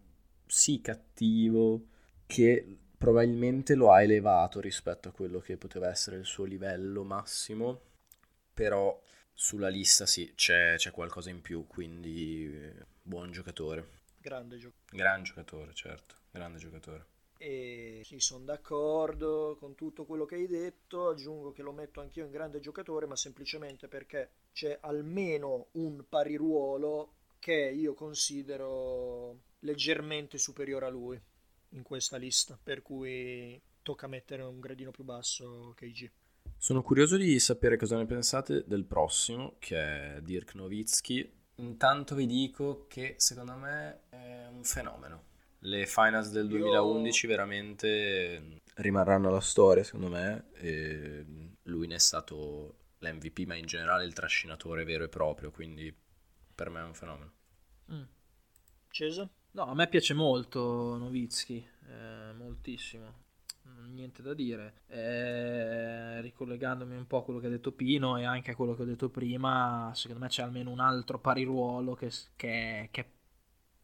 sì 0.47 0.81
cattivo 0.83 1.87
che 2.27 2.79
probabilmente 2.99 3.75
lo 3.75 3.93
ha 3.93 4.03
elevato 4.03 4.61
rispetto 4.61 5.09
a 5.09 5.13
quello 5.13 5.39
che 5.41 5.57
poteva 5.57 5.89
essere 5.89 6.17
il 6.19 6.27
suo 6.27 6.45
livello 6.45 7.03
massimo, 7.03 7.81
però 8.53 9.01
sulla 9.35 9.69
lista 9.69 10.07
sì, 10.07 10.33
c'è, 10.35 10.76
c'è 10.76 10.91
qualcosa 10.91 11.31
in 11.31 11.41
più, 11.43 11.67
quindi 11.67 12.73
buon 13.03 13.33
giocatore, 13.33 14.03
Grande 14.21 14.59
giocatore. 14.59 14.83
gran 14.91 15.23
giocatore, 15.25 15.75
certo, 15.75 16.17
grande 16.31 16.59
giocatore. 16.59 17.07
E 17.37 18.03
sì, 18.05 18.19
sono 18.21 18.45
d'accordo 18.45 19.57
con 19.59 19.75
tutto 19.75 20.05
quello 20.05 20.25
che 20.25 20.37
hai 20.37 20.47
detto. 20.47 21.09
Aggiungo 21.09 21.53
che 21.53 21.62
lo 21.62 21.73
metto 21.73 22.00
anch'io 22.00 22.25
in 22.25 22.31
grande 22.31 22.59
giocatore, 22.61 23.07
ma 23.07 23.17
semplicemente 23.17 23.87
perché 23.88 24.31
c'è 24.53 24.79
almeno 24.81 25.69
un 25.73 26.05
pariruolo 26.09 27.12
che 27.38 27.55
io 27.75 27.95
considero 27.95 29.38
leggermente 29.61 30.38
superiore 30.38 30.87
a 30.87 30.91
lui 30.91 31.21
in 31.71 31.83
questa 31.83 32.17
lista. 32.17 32.59
Per 32.62 32.83
cui 32.83 33.61
tocca 33.83 34.07
mettere 34.07 34.43
un 34.43 34.61
gradino 34.61 34.91
più 34.91 35.05
basso 35.05 35.73
KG. 35.76 36.11
Sono 36.64 36.80
curioso 36.80 37.18
di 37.18 37.38
sapere 37.40 37.76
cosa 37.76 37.99
ne 37.99 38.06
pensate 38.06 38.64
del 38.66 38.87
prossimo, 38.87 39.56
che 39.59 39.76
è 40.16 40.23
Dirk 40.23 40.54
Nowitzki. 40.54 41.30
Intanto 41.56 42.14
vi 42.14 42.25
dico 42.25 42.87
che 42.88 43.16
secondo 43.18 43.54
me 43.56 44.04
è 44.09 44.47
un 44.50 44.64
fenomeno. 44.64 45.25
Le 45.59 45.85
finals 45.85 46.30
del 46.30 46.50
Io- 46.50 46.56
2011 46.56 47.26
veramente 47.26 48.61
rimarranno 48.76 49.28
alla 49.28 49.42
storia, 49.42 49.85
secondo 49.85 50.09
me. 50.09 50.47
E 50.54 51.26
lui 51.64 51.87
ne 51.87 51.97
è 51.97 51.99
stato 51.99 52.76
l'MVP, 53.00 53.40
ma 53.40 53.56
in 53.56 53.66
generale 53.66 54.06
il 54.06 54.14
trascinatore 54.14 54.85
vero 54.85 55.04
e 55.04 55.11
proprio, 55.11 55.50
quindi 55.50 55.94
per 56.54 56.71
me 56.71 56.80
è 56.80 56.85
un 56.85 56.94
fenomeno. 56.94 57.33
Mm. 57.92 58.04
Cesa? 58.88 59.30
No, 59.50 59.66
a 59.66 59.75
me 59.75 59.87
piace 59.87 60.14
molto 60.14 60.97
Novitsky, 60.97 61.68
eh, 61.88 62.33
moltissimo. 62.33 63.25
Mm, 63.68 63.94
Niente 63.94 64.23
da 64.23 64.35
dire. 64.35 64.83
Eh, 64.88 66.21
ricollegandomi 66.21 66.97
un 66.97 67.06
po' 67.06 67.18
a 67.18 67.25
quello 67.25 67.40
che 67.40 67.47
ha 67.47 67.50
detto 67.50 67.73
Pino 67.73 68.16
e 68.18 68.25
anche 68.25 68.50
a 68.52 68.56
quello 68.56 68.75
che 68.75 68.83
ho 68.83 68.85
detto 68.85 69.09
prima, 69.09 69.90
secondo 69.94 70.23
me 70.23 70.28
c'è 70.28 70.42
almeno 70.42 70.71
un 70.71 70.80
altro 70.80 71.18
pariruolo 71.18 71.94
che, 71.94 72.11
che, 72.37 72.88
che, 72.90 73.06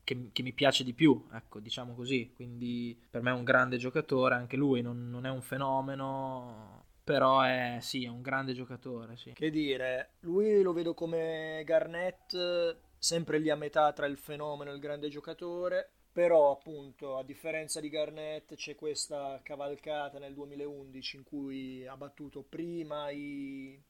che- 0.04 0.28
che 0.32 0.42
mi 0.42 0.52
piace 0.52 0.84
di 0.84 0.92
più, 0.92 1.26
ecco, 1.32 1.60
diciamo 1.60 1.94
così. 1.94 2.32
Quindi 2.34 2.99
per 3.10 3.22
me 3.22 3.30
è 3.30 3.34
un 3.34 3.44
grande 3.44 3.76
giocatore, 3.78 4.34
anche 4.34 4.56
lui 4.56 4.82
non, 4.82 5.08
non 5.10 5.25
è 5.26 5.30
un 5.30 5.42
fenomeno, 5.42 6.84
però 7.04 7.40
è, 7.42 7.78
sì, 7.80 8.04
è 8.04 8.08
un 8.08 8.20
grande 8.22 8.52
giocatore, 8.52 9.16
sì. 9.16 9.32
Che 9.32 9.50
dire, 9.50 10.10
lui 10.20 10.60
lo 10.62 10.72
vedo 10.72 10.92
come 10.94 11.62
Garnett, 11.64 12.76
sempre 12.99 13.38
lì 13.38 13.49
a 13.50 13.56
metà 13.56 13.92
tra 13.92 14.06
il 14.06 14.18
fenomeno 14.18 14.70
e 14.70 14.75
il 14.75 14.80
grande 14.80 15.08
giocatore, 15.08 15.90
però 16.12 16.50
appunto 16.50 17.17
a 17.17 17.23
differenza 17.23 17.81
di 17.81 17.88
Garnett 17.88 18.55
c'è 18.55 18.75
questa 18.75 19.40
cavalcata 19.43 20.19
nel 20.19 20.35
2011 20.35 21.17
in 21.17 21.23
cui 21.23 21.87
ha 21.87 21.97
battuto 21.97 22.43
prima 22.43 23.11
i, 23.11 23.81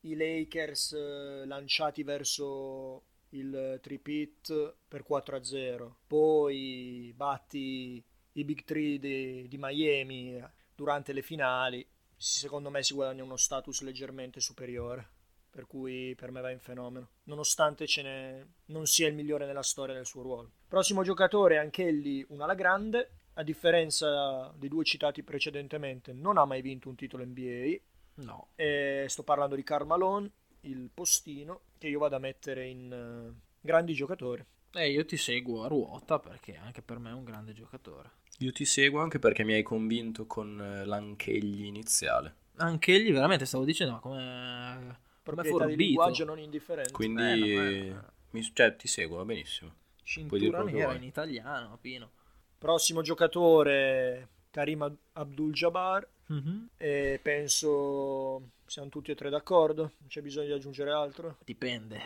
i 0.00 0.16
Lakers 0.16 0.92
eh, 0.92 1.46
lanciati 1.46 2.02
verso 2.02 3.04
il 3.30 3.78
tripit 3.82 4.76
per 4.86 5.04
4-0, 5.08 5.90
poi 6.06 7.12
batti 7.16 8.02
i 8.32 8.44
Big 8.44 8.64
Three 8.64 8.98
di, 8.98 9.48
di 9.48 9.56
Miami 9.58 10.42
durante 10.74 11.12
le 11.12 11.22
finali, 11.22 11.86
secondo 12.16 12.70
me 12.70 12.82
si 12.82 12.94
guadagna 12.94 13.24
uno 13.24 13.36
status 13.36 13.82
leggermente 13.82 14.40
superiore 14.40 15.14
per 15.54 15.68
cui 15.68 16.16
per 16.16 16.32
me 16.32 16.40
va 16.40 16.50
in 16.50 16.58
fenomeno, 16.58 17.10
nonostante 17.24 17.86
ce 17.86 18.02
ne 18.02 18.46
non 18.66 18.86
sia 18.86 19.06
il 19.06 19.14
migliore 19.14 19.46
nella 19.46 19.62
storia 19.62 19.94
del 19.94 20.04
suo 20.04 20.22
ruolo. 20.22 20.50
Prossimo 20.74 21.04
giocatore, 21.04 21.58
anch'egli 21.58 22.26
un 22.30 22.40
alla 22.40 22.56
grande, 22.56 23.10
a 23.34 23.44
differenza 23.44 24.52
dei 24.58 24.68
due 24.68 24.82
citati 24.82 25.22
precedentemente, 25.22 26.12
non 26.12 26.36
ha 26.36 26.44
mai 26.46 26.62
vinto 26.62 26.88
un 26.88 26.96
titolo 26.96 27.24
NBA. 27.24 27.76
No. 28.14 28.48
E 28.56 29.06
sto 29.06 29.22
parlando 29.22 29.54
di 29.54 29.62
Karl 29.62 29.86
Malone, 29.86 30.28
il 30.62 30.90
postino, 30.92 31.60
che 31.78 31.86
io 31.86 32.00
vado 32.00 32.16
a 32.16 32.18
mettere 32.18 32.66
in 32.66 32.90
uh, 32.92 33.40
grandi 33.60 33.92
giocatori. 33.92 34.44
E 34.72 34.90
io 34.90 35.04
ti 35.04 35.16
seguo 35.16 35.62
a 35.62 35.68
ruota 35.68 36.18
perché 36.18 36.56
anche 36.56 36.82
per 36.82 36.98
me 36.98 37.10
è 37.10 37.14
un 37.14 37.22
grande 37.22 37.52
giocatore. 37.52 38.10
Io 38.38 38.50
ti 38.50 38.64
seguo 38.64 39.00
anche 39.00 39.20
perché 39.20 39.44
mi 39.44 39.52
hai 39.52 39.62
convinto 39.62 40.26
con 40.26 40.60
eh, 40.60 40.84
l'anchegli 40.84 41.66
iniziale. 41.66 42.34
Anch'egli 42.56 43.12
veramente 43.12 43.46
stavo 43.46 43.64
dicendo, 43.64 43.92
ma 43.92 44.00
come 44.00 44.98
proprietà 45.22 45.66
di 45.66 45.76
linguaggio 45.76 46.24
non 46.24 46.40
indifferente. 46.40 46.90
Quindi 46.90 47.54
eh, 47.54 47.90
no, 47.90 48.12
mi, 48.30 48.42
cioè, 48.52 48.74
ti 48.74 48.88
seguo, 48.88 49.18
va 49.18 49.24
benissimo. 49.24 49.82
Cintura 50.04 50.62
nera 50.62 50.94
in 50.94 51.02
italiano, 51.02 51.76
Pino. 51.80 52.10
Prossimo 52.58 53.02
giocatore 53.02 54.28
Karim 54.50 54.96
Abdul-Jabbar 55.12 56.08
mm-hmm. 56.32 56.64
e 56.76 57.18
penso 57.20 58.50
siamo 58.66 58.88
tutti 58.88 59.10
e 59.10 59.14
tre 59.14 59.30
d'accordo, 59.30 59.82
non 59.98 60.08
c'è 60.08 60.22
bisogno 60.22 60.46
di 60.46 60.52
aggiungere 60.52 60.92
altro. 60.92 61.38
Dipende. 61.44 62.00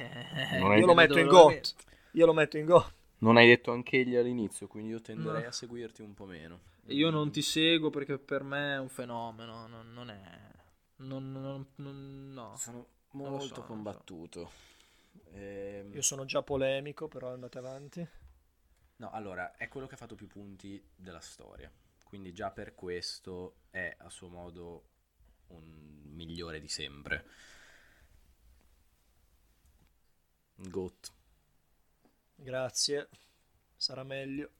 Io 0.58 0.86
lo 0.86 0.94
metto 0.94 1.18
in 1.18 1.26
GOT. 1.26 1.74
Io 2.12 2.26
lo 2.26 2.32
metto 2.32 2.56
in 2.56 2.64
GOT. 2.64 2.92
Non 3.18 3.36
hai 3.36 3.46
detto 3.46 3.72
anche 3.72 3.98
egli 3.98 4.16
all'inizio, 4.16 4.66
quindi 4.66 4.90
io 4.90 5.00
tenderei 5.00 5.42
no. 5.42 5.48
a 5.48 5.52
seguirti 5.52 6.02
un 6.02 6.14
po' 6.14 6.24
meno. 6.24 6.60
Io 6.86 7.10
non 7.10 7.30
ti 7.30 7.42
seguo 7.42 7.90
perché 7.90 8.18
per 8.18 8.42
me 8.42 8.74
è 8.74 8.78
un 8.78 8.88
fenomeno, 8.88 9.66
non, 9.66 9.92
non 9.92 10.10
è... 10.10 10.20
Non, 10.96 11.30
non, 11.30 11.66
non, 11.76 12.32
no. 12.32 12.54
Sono 12.56 12.86
molto 13.12 13.54
so, 13.54 13.62
combattuto. 13.62 14.40
So. 14.40 14.50
Ehm... 15.32 15.92
Io 15.92 16.02
sono 16.02 16.24
già 16.24 16.42
polemico, 16.42 17.08
però 17.08 17.32
andate 17.32 17.58
avanti. 17.58 18.08
No, 18.96 19.10
allora, 19.10 19.56
è 19.56 19.68
quello 19.68 19.86
che 19.86 19.94
ha 19.94 19.98
fatto 19.98 20.14
più 20.14 20.26
punti 20.26 20.82
della 20.94 21.20
storia. 21.20 21.70
Quindi 22.04 22.32
già 22.32 22.50
per 22.50 22.74
questo 22.74 23.56
è 23.70 23.94
a 23.98 24.08
suo 24.08 24.28
modo 24.28 24.88
un 25.48 25.62
migliore 26.14 26.60
di 26.60 26.68
sempre. 26.68 27.26
Goat. 30.54 31.12
Grazie, 32.34 33.08
sarà 33.76 34.02
meglio. 34.02 34.50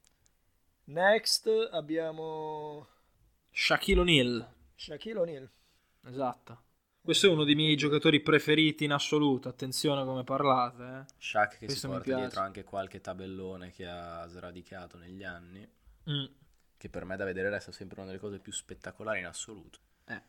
Next 0.84 1.48
abbiamo 1.72 2.86
Shaquille 3.50 4.00
O'Neal. 4.00 4.54
Shaquille 4.74 5.18
O'Neal. 5.18 5.50
Esatto. 6.04 6.62
Questo 7.08 7.26
è 7.26 7.30
uno 7.30 7.44
dei 7.44 7.54
miei 7.54 7.74
giocatori 7.74 8.20
preferiti 8.20 8.84
in 8.84 8.92
assoluto. 8.92 9.48
Attenzione 9.48 10.04
come 10.04 10.24
parlate. 10.24 10.82
Eh. 10.82 11.14
Shaq 11.16 11.52
che 11.52 11.64
Questo 11.64 11.86
si 11.86 11.94
porta 11.94 12.14
dietro 12.14 12.40
anche 12.42 12.64
qualche 12.64 13.00
tabellone 13.00 13.70
che 13.70 13.86
ha 13.86 14.26
sradicato 14.28 14.98
negli 14.98 15.24
anni. 15.24 15.66
Mm. 16.10 16.24
Che 16.76 16.88
per 16.90 17.06
me 17.06 17.16
da 17.16 17.24
vedere 17.24 17.48
resta 17.48 17.72
sempre 17.72 18.00
una 18.00 18.08
delle 18.08 18.20
cose 18.20 18.40
più 18.40 18.52
spettacolari 18.52 19.20
in 19.20 19.24
assoluto. 19.24 19.78
Eh. 20.04 20.20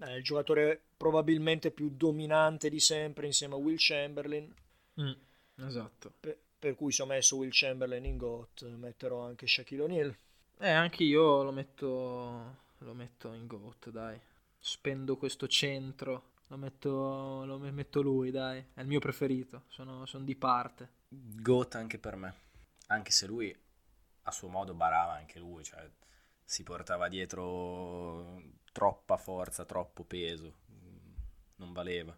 Eh, 0.00 0.16
il 0.18 0.22
giocatore 0.22 0.82
probabilmente 0.98 1.70
più 1.70 1.88
dominante 1.88 2.68
di 2.68 2.78
sempre 2.78 3.24
insieme 3.24 3.54
a 3.54 3.56
Will 3.56 3.76
Chamberlain. 3.78 4.54
Mm. 5.00 5.66
Esatto. 5.66 6.12
Per, 6.20 6.38
per, 6.58 6.74
cui 6.74 6.92
se 6.92 7.00
ho 7.00 7.06
messo 7.06 7.36
Will 7.36 7.48
Chamberlain 7.50 8.04
in 8.04 8.18
GOAT, 8.18 8.64
metterò 8.64 9.24
anche 9.24 9.46
Shaquille 9.46 9.82
O'Neal. 9.84 10.14
Eh, 10.58 10.70
anche 10.70 11.04
io 11.04 11.42
lo 11.42 11.52
metto, 11.52 12.56
lo 12.76 12.92
metto 12.92 13.32
in 13.32 13.46
GOAT, 13.46 13.88
dai 13.88 14.20
spendo 14.62 15.16
questo 15.16 15.48
centro. 15.48 16.30
Lo 16.46 16.56
metto, 16.56 17.44
lo 17.44 17.58
metto 17.58 18.00
lui, 18.00 18.30
dai. 18.30 18.64
È 18.72 18.80
il 18.80 18.86
mio 18.86 19.00
preferito. 19.00 19.64
Sono, 19.68 20.06
sono 20.06 20.24
di 20.24 20.36
parte. 20.36 21.00
Goat 21.08 21.74
anche 21.74 21.98
per 21.98 22.16
me. 22.16 22.34
Anche 22.86 23.10
se 23.10 23.26
lui 23.26 23.54
a 24.24 24.30
suo 24.30 24.48
modo 24.48 24.74
barava 24.74 25.14
anche 25.14 25.38
lui. 25.38 25.64
Cioè, 25.64 25.90
si 26.44 26.62
portava 26.62 27.08
dietro 27.08 28.40
troppa 28.72 29.16
forza, 29.16 29.64
troppo 29.64 30.04
peso. 30.04 30.60
Non 31.56 31.72
valeva. 31.72 32.16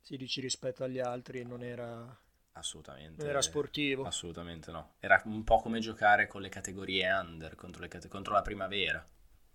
Si 0.00 0.16
dici 0.16 0.40
rispetto 0.40 0.84
agli 0.84 1.00
altri 1.00 1.44
non 1.44 1.62
era 1.62 2.18
Assolutamente. 2.52 3.20
Non 3.20 3.30
era 3.30 3.42
sportivo. 3.42 4.04
Assolutamente 4.04 4.70
no. 4.70 4.94
Era 5.00 5.20
un 5.26 5.44
po' 5.44 5.60
come 5.60 5.80
giocare 5.80 6.26
con 6.26 6.40
le 6.40 6.48
categorie 6.48 7.10
under 7.12 7.54
contro, 7.56 7.82
le 7.82 7.88
cate- 7.88 8.08
contro 8.08 8.32
la 8.32 8.42
primavera. 8.42 9.06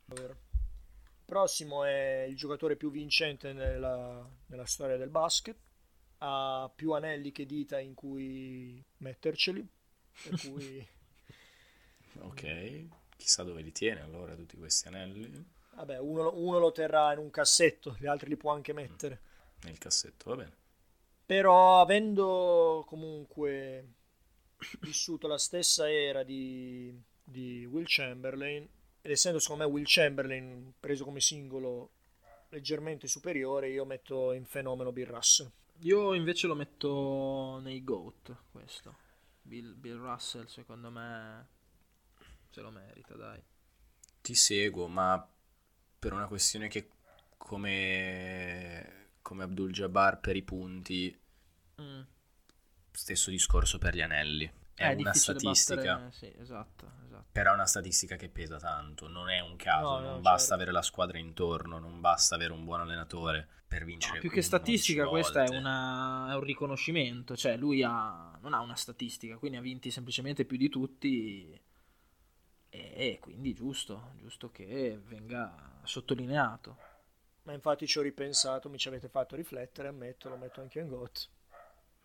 Vero 0.05 0.51
prossimo 1.25 1.83
è 1.83 2.25
il 2.27 2.35
giocatore 2.35 2.75
più 2.75 2.91
vincente 2.91 3.53
nella, 3.53 4.27
nella 4.47 4.65
storia 4.65 4.97
del 4.97 5.09
basket, 5.09 5.57
ha 6.19 6.71
più 6.73 6.93
anelli 6.93 7.31
che 7.31 7.45
dita 7.45 7.79
in 7.79 7.93
cui 7.93 8.83
metterceli, 8.97 9.67
per 10.23 10.39
cui... 10.47 10.87
ok, 12.19 12.87
chissà 13.17 13.43
dove 13.43 13.61
li 13.61 13.71
tiene 13.71 14.01
allora 14.01 14.35
tutti 14.35 14.57
questi 14.57 14.87
anelli. 14.87 15.51
Vabbè, 15.75 15.99
uno, 15.99 16.31
uno 16.35 16.59
lo 16.59 16.71
terrà 16.71 17.13
in 17.13 17.19
un 17.19 17.31
cassetto, 17.31 17.95
gli 17.99 18.05
altri 18.05 18.29
li 18.29 18.37
può 18.37 18.51
anche 18.51 18.73
mettere. 18.73 19.21
Nel 19.63 19.77
cassetto, 19.77 20.29
va 20.29 20.35
bene. 20.37 20.57
Però 21.25 21.81
avendo 21.81 22.83
comunque 22.85 23.87
vissuto 24.81 25.27
la 25.27 25.37
stessa 25.37 25.91
era 25.91 26.23
di, 26.23 26.93
di 27.23 27.65
Will 27.65 27.85
Chamberlain, 27.87 28.67
ed 29.05 29.11
essendo 29.11 29.37
secondo 29.39 29.65
me 29.65 29.69
Will 29.69 29.83
Chamberlain 29.85 30.75
preso 30.79 31.03
come 31.03 31.19
singolo 31.19 31.91
leggermente 32.47 33.05
superiore, 33.07 33.69
io 33.69 33.83
metto 33.83 34.31
in 34.31 34.45
fenomeno 34.45 34.93
Bill 34.93 35.07
Russell. 35.07 35.51
Io 35.79 36.13
invece 36.13 36.47
lo 36.47 36.55
metto 36.55 37.59
nei 37.61 37.83
GOAT, 37.83 38.33
questo. 38.49 38.95
Bill, 39.41 39.77
Bill 39.77 39.97
Russell 39.97 40.45
secondo 40.45 40.89
me 40.89 41.47
se 42.49 42.61
lo 42.61 42.71
merita, 42.71 43.15
dai. 43.15 43.43
Ti 44.21 44.35
seguo, 44.35 44.87
ma 44.87 45.29
per 45.99 46.13
una 46.13 46.27
questione 46.27 46.69
che 46.69 46.87
come, 47.35 49.09
come 49.21 49.43
Abdul 49.43 49.73
Jabbar 49.73 50.21
per 50.21 50.37
i 50.37 50.43
punti, 50.43 51.19
mm. 51.81 52.01
stesso 52.89 53.29
discorso 53.29 53.77
per 53.79 53.95
gli 53.95 54.01
anelli 54.01 54.61
è, 54.75 54.89
è 54.89 54.93
una 54.95 55.13
statistica. 55.13 55.95
Battere... 55.95 56.11
Sì, 56.11 56.33
esatto, 56.39 56.91
esatto. 57.05 57.25
Però 57.31 57.51
è 57.51 57.53
una 57.53 57.65
statistica 57.65 58.15
che 58.15 58.29
pesa 58.29 58.57
tanto. 58.57 59.07
Non 59.07 59.29
è 59.29 59.39
un 59.39 59.55
caso. 59.55 59.89
No, 59.89 59.99
non 59.99 60.13
no, 60.15 60.19
basta 60.19 60.39
certo. 60.39 60.53
avere 60.55 60.71
la 60.71 60.81
squadra 60.81 61.17
intorno, 61.17 61.79
non 61.79 61.99
basta 61.99 62.35
avere 62.35 62.53
un 62.53 62.63
buon 62.65 62.81
allenatore 62.81 63.47
per 63.67 63.85
vincere. 63.85 64.15
No, 64.15 64.21
più 64.21 64.29
che 64.29 64.41
statistica, 64.41 65.07
questa 65.07 65.43
è, 65.43 65.55
una... 65.55 66.31
è, 66.31 66.35
un 66.35 66.43
riconoscimento. 66.43 67.35
Cioè, 67.35 67.57
lui 67.57 67.83
ha... 67.83 68.37
non 68.41 68.53
ha 68.53 68.59
una 68.59 68.75
statistica, 68.75 69.37
quindi 69.37 69.57
ha 69.57 69.61
vinti 69.61 69.91
semplicemente 69.91 70.45
più 70.45 70.57
di 70.57 70.69
tutti. 70.69 71.61
E 72.69 73.19
quindi 73.21 73.53
giusto, 73.53 74.13
giusto 74.17 74.49
che 74.49 74.99
venga 75.05 75.79
sottolineato. 75.83 76.77
Ma 77.43 77.53
infatti 77.53 77.85
ci 77.85 77.99
ho 77.99 78.01
ripensato, 78.01 78.69
mi 78.69 78.77
ci 78.77 78.87
avete 78.87 79.09
fatto 79.09 79.35
riflettere, 79.35 79.89
ammetto, 79.89 80.29
lo 80.29 80.37
metto 80.37 80.61
anche 80.61 80.79
in 80.79 80.87
GOT. 80.87 81.29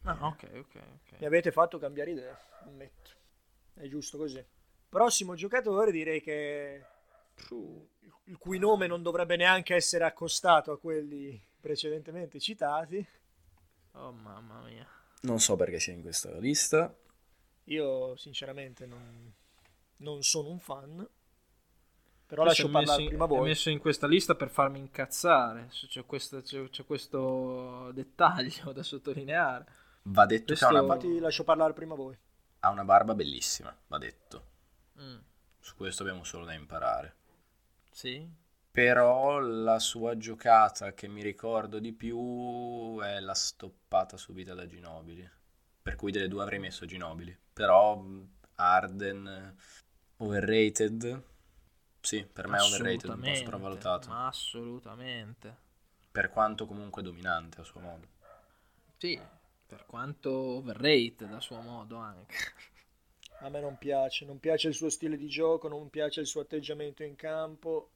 Ah, 0.03 0.27
ok, 0.27 0.51
ok, 0.55 0.75
ok. 0.75 1.19
Mi 1.21 1.27
avete 1.27 1.53
fatto 1.53 1.79
cambiare 1.79 2.11
idea, 2.11 2.39
ammetto. 2.65 3.11
È 3.75 3.87
giusto 3.87 4.17
così. 4.19 4.45
Prossimo 4.89 5.35
giocatore 5.35 5.91
direi 5.93 6.21
che 6.21 6.85
il 8.25 8.37
cui 8.39 8.59
nome 8.59 8.87
non 8.87 9.03
dovrebbe 9.03 9.37
neanche 9.37 9.75
essere 9.75 10.05
accostato 10.05 10.73
a 10.73 10.79
quelli 10.79 11.41
precedentemente 11.61 12.41
citati. 12.41 13.07
Oh 13.93 14.13
mamma 14.13 14.61
mia. 14.63 14.87
Non 15.23 15.41
so 15.41 15.57
perché 15.57 15.79
sia 15.79 15.93
in 15.93 16.03
questa 16.03 16.37
lista. 16.39 16.95
Io 17.65 18.17
sinceramente 18.17 18.87
non, 18.87 19.33
non 19.99 20.23
sono 20.23 20.49
un 20.49 20.59
fan. 20.59 21.09
Però 22.27 22.43
Questo 22.43 22.63
lascio 22.65 22.71
parlare 22.71 23.03
in, 23.03 23.09
prima 23.09 23.25
voi. 23.25 23.39
Ho 23.39 23.43
messo 23.43 23.71
in 23.71 23.79
questa 23.79 24.07
lista 24.07 24.35
per 24.35 24.51
farmi 24.51 24.79
incazzare. 24.79 25.69
C'è 25.69 26.05
questo, 26.05 26.43
c'è, 26.43 26.69
c'è 26.69 26.85
questo 26.85 27.91
dettaglio 27.93 28.73
da 28.73 28.83
sottolineare. 28.83 29.67
Va 30.11 30.27
detto 30.27 30.47
Questo... 30.47 30.69
che 30.69 30.77
ha 30.77 30.83
una, 30.83 30.95
Infatti 30.95 31.19
lascio 31.19 31.45
parlare 31.45 31.73
prima 31.73 31.95
voi. 31.95 32.17
Ha 32.61 32.71
una 32.71 32.85
barba 32.85 33.15
bellissima, 33.15 33.75
va 33.87 33.99
detto. 33.99 34.47
Mm. 35.01 35.19
Su 35.59 35.77
questo 35.77 36.03
abbiamo 36.03 36.25
solo 36.25 36.45
da 36.45 36.53
imparare. 36.53 37.17
Sì. 37.91 38.29
Però 38.71 39.39
la 39.39 39.79
sua 39.79 40.17
giocata 40.17 40.93
che 40.93 41.09
mi 41.09 41.23
ricordo 41.23 41.79
di 41.79 41.93
più 41.93 42.99
è 43.01 43.21
la 43.21 43.35
stoppata 43.35 44.17
subita 44.17 44.55
da 44.55 44.67
Ginobili. 44.67 45.29
Per 45.83 45.97
cui 45.97 46.13
delle 46.13 46.29
due 46.29 46.43
avrei 46.43 46.59
messo 46.59 46.87
Ginobili. 46.87 47.37
Però 47.53 48.03
Arden 48.57 49.57
overrated. 50.19 51.23
Sì, 52.01 52.25
per 52.25 52.47
me 52.47 52.59
è 52.59 52.63
overrated, 52.63 53.11
un 53.11 53.21
po' 53.21 53.35
sopravvalutato. 53.35 54.09
Assolutamente 54.11 55.67
per 56.19 56.31
quanto 56.31 56.67
comunque 56.67 57.01
dominante 57.01 57.61
a 57.61 57.65
suo 57.65 57.79
modo. 57.79 58.09
Sì, 58.97 59.21
per 59.69 59.85
quanto 59.85 60.31
overrated 60.33 61.31
a 61.31 61.41
suo 61.41 61.61
modo 61.61 61.97
anche. 61.97 62.35
A 63.41 63.51
me 63.51 63.61
non 63.61 63.77
piace, 63.77 64.25
non 64.25 64.41
piace 64.41 64.69
il 64.69 64.75
suo 64.75 64.89
stile 64.89 65.19
di 65.19 65.29
gioco, 65.29 65.69
non 65.69 65.91
piace 65.91 66.21
il 66.21 66.27
suo 66.27 66.41
atteggiamento 66.41 67.03
in 67.03 67.17
campo 67.17 67.91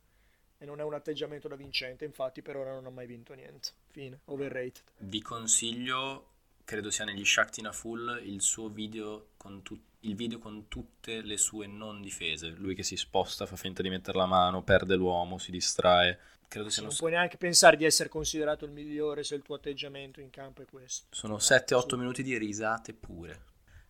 e 0.58 0.66
non 0.66 0.80
è 0.80 0.82
un 0.84 0.92
atteggiamento 0.92 1.48
da 1.48 1.56
vincente, 1.56 2.04
infatti 2.04 2.42
per 2.42 2.56
ora 2.56 2.74
non 2.74 2.84
ha 2.84 2.90
mai 2.90 3.06
vinto 3.06 3.32
niente. 3.32 3.70
Fine, 3.88 4.20
overrated. 4.26 4.82
Vi 4.98 5.22
consiglio, 5.22 6.31
credo 6.72 6.90
sia 6.90 7.04
negli 7.04 7.22
Shaktina 7.22 7.70
Full, 7.70 8.22
il 8.24 8.40
suo 8.40 8.70
video 8.70 9.32
con, 9.36 9.60
tu- 9.60 9.78
il 10.00 10.14
video 10.14 10.38
con 10.38 10.68
tutte 10.68 11.20
le 11.20 11.36
sue 11.36 11.66
non 11.66 12.00
difese. 12.00 12.48
Lui 12.48 12.74
che 12.74 12.82
si 12.82 12.96
sposta, 12.96 13.44
fa 13.44 13.56
finta 13.56 13.82
di 13.82 13.90
mettere 13.90 14.16
la 14.16 14.24
mano, 14.24 14.62
perde 14.62 14.94
l'uomo, 14.94 15.36
si 15.36 15.50
distrae. 15.50 16.18
Credo 16.48 16.70
Non 16.80 16.94
puoi 16.96 17.10
neanche 17.10 17.36
pensare 17.36 17.76
di 17.76 17.84
essere 17.84 18.08
considerato 18.08 18.64
il 18.64 18.70
migliore 18.70 19.22
se 19.22 19.34
il 19.34 19.42
tuo 19.42 19.56
atteggiamento 19.56 20.22
in 20.22 20.30
campo 20.30 20.62
è 20.62 20.64
questo. 20.64 21.08
sono 21.10 21.36
7-8 21.36 21.98
minuti 21.98 22.22
di 22.22 22.38
risate 22.38 22.94
pure. 22.94 23.44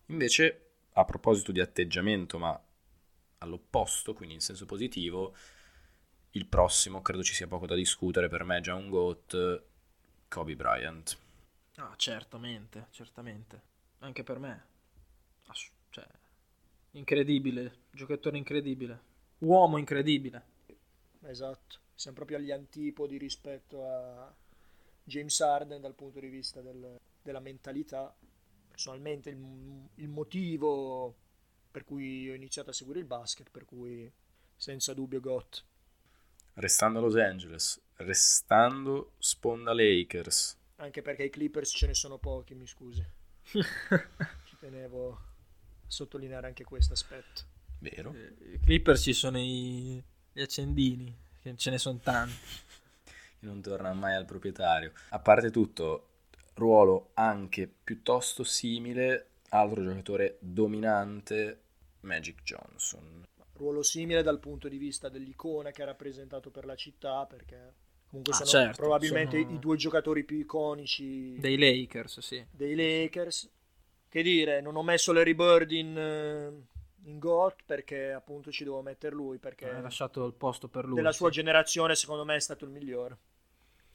Invece, 0.07 0.71
a 0.91 1.05
proposito 1.05 1.53
di 1.53 1.61
atteggiamento, 1.61 2.37
ma 2.37 2.61
all'opposto, 3.37 4.13
quindi 4.13 4.35
in 4.35 4.41
senso 4.41 4.65
positivo, 4.65 5.33
il 6.31 6.45
prossimo 6.47 7.01
credo 7.01 7.23
ci 7.23 7.33
sia 7.33 7.47
poco 7.47 7.65
da 7.65 7.75
discutere. 7.75 8.27
Per 8.27 8.43
me 8.43 8.57
è 8.57 8.61
già 8.61 8.75
un 8.75 8.89
GOAT, 8.89 9.63
Kobe 10.27 10.55
Bryant. 10.57 11.21
Ah, 11.77 11.93
certamente, 11.97 12.87
certamente. 12.89 13.61
Anche 13.99 14.23
per 14.23 14.39
me. 14.39 14.63
Ass- 15.47 15.71
cioè, 15.89 16.07
incredibile, 16.91 17.85
giocatore 17.91 18.37
incredibile. 18.37 19.01
Uomo 19.41 19.77
incredibile. 19.77 20.41
Esatto, 21.25 21.79
siamo 21.95 22.15
proprio 22.17 22.37
agli 22.37 22.51
antipodi 22.51 23.17
rispetto 23.17 23.87
a 23.87 24.33
James 25.03 25.39
Harden 25.41 25.81
dal 25.81 25.95
punto 25.95 26.19
di 26.19 26.27
vista 26.27 26.61
del- 26.61 26.99
della 27.21 27.39
mentalità. 27.39 28.13
Personalmente 28.69 29.29
il, 29.29 29.37
il 29.95 30.09
motivo 30.09 31.15
per 31.71 31.85
cui 31.85 32.29
ho 32.29 32.33
iniziato 32.35 32.69
a 32.71 32.73
seguire 32.73 32.99
il 32.99 33.05
basket, 33.05 33.49
per 33.49 33.65
cui 33.65 34.11
senza 34.55 34.93
dubbio 34.93 35.19
GOT. 35.19 35.63
Restando 36.55 36.97
a 36.97 37.01
Los 37.03 37.15
Angeles, 37.15 37.79
restando 37.97 39.11
sponda 39.19 39.71
Lakers. 39.71 40.57
Anche 40.77 41.01
perché 41.01 41.23
i 41.23 41.29
Clippers 41.29 41.71
ce 41.71 41.87
ne 41.87 41.93
sono 41.93 42.17
pochi, 42.17 42.55
mi 42.55 42.67
scusi. 42.67 43.05
Ci 43.51 44.57
tenevo 44.59 45.11
a 45.11 45.21
sottolineare 45.87 46.47
anche 46.47 46.63
questo 46.63 46.93
aspetto. 46.93 47.41
Vero? 47.79 48.13
I 48.15 48.59
Clippers 48.63 49.01
ci 49.01 49.13
sono 49.13 49.37
i, 49.37 50.01
gli 50.31 50.41
accendini, 50.41 51.15
che 51.41 51.55
ce 51.57 51.69
ne 51.69 51.77
sono 51.77 51.99
tanti. 51.99 52.33
Che 53.03 53.45
non 53.45 53.61
torna 53.61 53.91
mai 53.93 54.15
al 54.15 54.25
proprietario. 54.25 54.93
A 55.09 55.19
parte 55.19 55.51
tutto, 55.51 56.07
ruolo 56.53 57.11
anche 57.15 57.67
piuttosto 57.67 58.45
simile, 58.45 59.31
altro 59.49 59.83
giocatore 59.83 60.37
dominante, 60.39 61.61
Magic 62.01 62.41
Johnson. 62.43 63.25
Ruolo 63.53 63.83
simile 63.83 64.23
dal 64.23 64.39
punto 64.39 64.67
di 64.67 64.77
vista 64.77 65.09
dell'icona 65.09 65.71
che 65.71 65.83
ha 65.83 65.85
rappresentato 65.85 66.49
per 66.51 66.65
la 66.65 66.75
città, 66.75 67.25
perché 67.25 67.73
comunque 68.13 68.33
Ah, 68.33 68.45
sono 68.45 68.49
certo, 68.49 68.77
probabilmente 68.81 69.41
sono- 69.41 69.53
i 69.55 69.59
due 69.59 69.75
giocatori 69.75 70.23
più 70.23 70.37
iconici 70.37 71.35
Dei 71.39 71.57
Lakers, 71.57 72.19
sì. 72.19 72.45
dei 72.51 72.75
Lakers. 72.75 73.49
Che 74.07 74.21
dire, 74.21 74.61
non 74.61 74.75
ho 74.75 74.83
messo 74.83 75.11
Larry 75.11 75.33
Bird 75.33 75.71
in, 75.71 75.97
eh, 75.97 77.07
in 77.09 77.17
GOAT 77.17 77.63
perché 77.65 78.11
appunto 78.11 78.51
ci 78.51 78.63
devo 78.63 78.83
mettere 78.83 79.15
lui, 79.15 79.39
perché 79.39 79.67
Ha 79.67 79.79
lasciato 79.81 80.23
il 80.27 80.33
posto 80.33 80.67
per 80.67 80.85
lui. 80.85 80.95
della 80.97 81.11
sì. 81.11 81.17
sua 81.17 81.31
generazione 81.31 81.95
secondo 81.95 82.23
me 82.23 82.35
è 82.35 82.39
stato 82.39 82.65
il 82.65 82.69
migliore. 82.71 83.17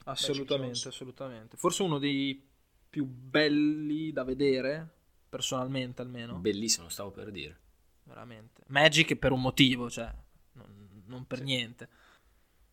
Assolutamente, 0.03 0.89
assolutamente. 0.89 1.55
Forse 1.55 1.83
uno 1.83 1.97
dei 1.99 2.45
più 2.89 3.05
belli 3.05 4.11
da 4.11 4.23
vedere, 4.25 4.85
personalmente 5.29 6.01
almeno. 6.01 6.35
Bellissimo, 6.39 6.89
stavo 6.89 7.11
per 7.11 7.31
dire. 7.31 7.57
veramente. 8.03 8.63
Magic 8.67 9.15
per 9.15 9.31
un 9.31 9.39
motivo, 9.41 9.89
cioè, 9.89 10.11
non, 10.53 11.03
non 11.05 11.25
per 11.27 11.41
niente. 11.43 11.87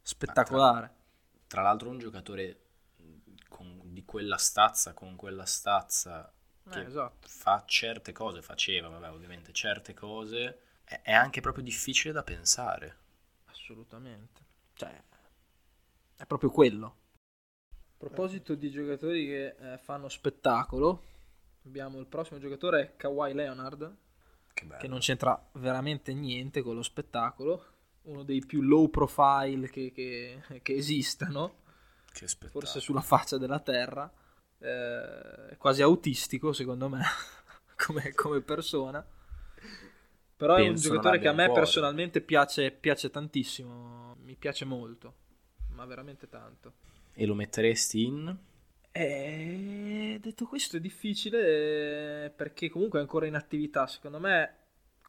Spettacolare. 0.03 0.95
Tra 1.57 1.65
l'altro 1.65 1.89
un 1.89 1.97
giocatore 1.99 2.65
con- 3.49 3.81
di 3.95 4.05
quella 4.05 4.37
stazza, 4.37 4.93
con 4.93 5.17
quella 5.17 5.47
stazza, 5.47 6.31
che 6.69 6.81
Eh, 6.81 6.85
esatto. 6.85 7.27
fa 7.29 7.65
certe 7.67 8.13
cose, 8.13 8.43
faceva, 8.43 8.89
vabbè, 8.89 9.11
ovviamente, 9.11 9.55
certe 9.55 9.95
cose, 9.95 10.61
è, 10.85 11.01
è 11.01 11.13
anche 11.15 11.41
proprio 11.41 11.65
difficile 11.65 12.13
da 12.13 12.23
pensare. 12.23 12.97
Assolutamente. 13.47 14.45
Cioè, 14.75 15.03
è 16.17 16.27
proprio 16.27 16.51
quello. 16.51 16.97
A 17.71 17.97
proposito 17.97 18.55
di 18.55 18.71
giocatori 18.71 19.25
che 19.25 19.57
eh, 19.59 19.79
fanno 19.79 20.11
spettacolo, 20.11 21.03
abbiamo 21.65 21.99
il 21.99 22.07
prossimo 22.07 22.39
giocatore 22.39 22.83
è 22.83 22.97
Kawhi 22.97 23.33
Leonard, 23.33 23.97
Che 24.53 24.65
bello. 24.67 24.81
che 24.81 24.89
non 24.89 24.99
c'entra 24.99 25.43
veramente 25.53 26.13
niente 26.13 26.61
con 26.61 26.75
lo 26.75 26.83
spettacolo, 26.83 27.76
uno 28.07 28.23
dei 28.25 28.45
più 28.45 28.63
low 28.63 28.89
profile 28.91 29.69
che, 29.71 29.93
che- 29.93 30.61
che 30.63 30.75
esistano, 30.75 31.57
Che 32.13 32.27
forse 32.51 32.81
sulla 32.81 33.01
faccia 33.03 33.39
della 33.39 33.61
terra, 33.61 34.11
eh, 34.59 35.49
è 35.51 35.57
quasi 35.59 35.83
autistico 35.83 36.53
secondo 36.53 36.89
me 36.89 37.03
come, 37.77 38.13
come 38.15 38.41
persona. 38.41 39.05
Però 40.37 40.57
è 40.57 40.61
un 40.63 40.79
Penso 40.79 40.81
giocatore 40.81 41.19
che 41.19 41.29
a 41.29 41.33
me 41.33 41.51
cuore. 41.51 41.51
personalmente 41.51 42.21
piace, 42.21 42.71
piace 42.71 43.11
tantissimo, 43.11 44.17
mi 44.23 44.37
piace 44.37 44.65
molto, 44.65 45.15
ma 45.69 45.85
veramente 45.87 46.29
tanto. 46.29 46.75
E 47.15 47.27
lo 47.27 47.35
metteresti 47.35 48.05
in? 48.05 48.39
Eh, 48.93 50.19
detto 50.23 50.47
questo 50.47 50.79
è 50.79 50.81
difficile 50.81 52.25
eh, 52.27 52.31
perché 52.31 52.71
comunque 52.71 52.99
è 52.99 53.03
ancora 53.03 53.27
in 53.27 53.35
attività. 53.35 53.87
Secondo 53.87 54.19
me 54.19 54.57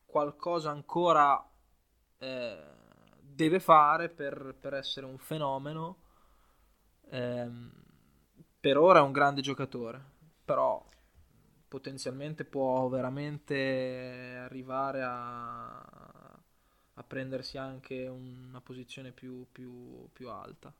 qualcosa 0.06 0.72
ancora 0.72 1.42
eh, 2.20 2.64
deve 3.38 3.60
fare 3.60 4.10
per, 4.10 4.56
per 4.60 4.74
essere 4.74 5.06
un 5.06 5.20
fenomeno. 5.20 5.98
Ehm, 7.12 7.72
per 8.60 8.78
ora 8.78 9.00
è 9.00 9.04
un 9.04 9.12
grande 9.12 9.42
giocatore, 9.42 10.04
però 10.44 10.84
potenzialmente 11.68 12.46
può 12.46 12.88
veramente 12.88 14.38
arrivare 14.40 15.04
a, 15.04 15.78
a 15.78 17.04
prendersi 17.06 17.60
anche 17.60 18.08
una 18.08 18.60
posizione 18.60 19.12
più, 19.12 19.46
più, 19.52 20.10
più 20.12 20.30
alta. 20.30 20.74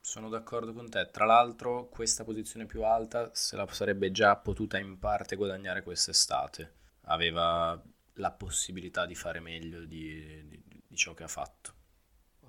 Sono 0.00 0.30
d'accordo 0.30 0.72
con 0.72 0.88
te. 0.88 1.10
Tra 1.10 1.26
l'altro, 1.26 1.88
questa 1.88 2.24
posizione 2.24 2.64
più 2.64 2.82
alta 2.84 3.30
se 3.34 3.56
la 3.56 3.66
sarebbe 3.70 4.10
già 4.10 4.34
potuta 4.36 4.78
in 4.78 4.98
parte 4.98 5.36
guadagnare 5.36 5.82
quest'estate. 5.82 6.76
Aveva 7.02 7.78
la 8.14 8.32
possibilità 8.32 9.04
di 9.04 9.14
fare 9.14 9.40
meglio 9.40 9.84
di, 9.84 10.48
di- 10.48 10.82
di 10.88 10.96
ciò 10.96 11.12
che 11.12 11.24
ha 11.24 11.28
fatto. 11.28 11.77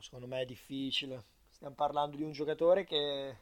Secondo 0.01 0.27
me 0.27 0.41
è 0.41 0.45
difficile. 0.45 1.23
Stiamo 1.51 1.75
parlando 1.75 2.15
di 2.15 2.23
un 2.23 2.31
giocatore 2.31 2.85
che 2.85 3.29
è 3.29 3.37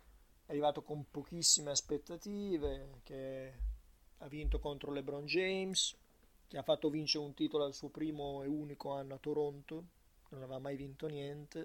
arrivato 0.47 0.81
con 0.81 1.05
pochissime 1.09 1.71
aspettative, 1.71 3.01
che 3.03 3.53
ha 4.17 4.27
vinto 4.27 4.59
contro 4.59 4.91
LeBron 4.91 5.25
James, 5.25 5.95
che 6.47 6.57
ha 6.57 6.63
fatto 6.63 6.89
vincere 6.89 7.23
un 7.23 7.33
titolo 7.33 7.65
al 7.65 7.73
suo 7.73 7.89
primo 7.89 8.41
e 8.43 8.47
unico 8.47 8.91
anno 8.91 9.15
a 9.15 9.19
Toronto, 9.19 9.85
non 10.29 10.41
aveva 10.41 10.59
mai 10.59 10.75
vinto 10.75 11.07
niente, 11.07 11.59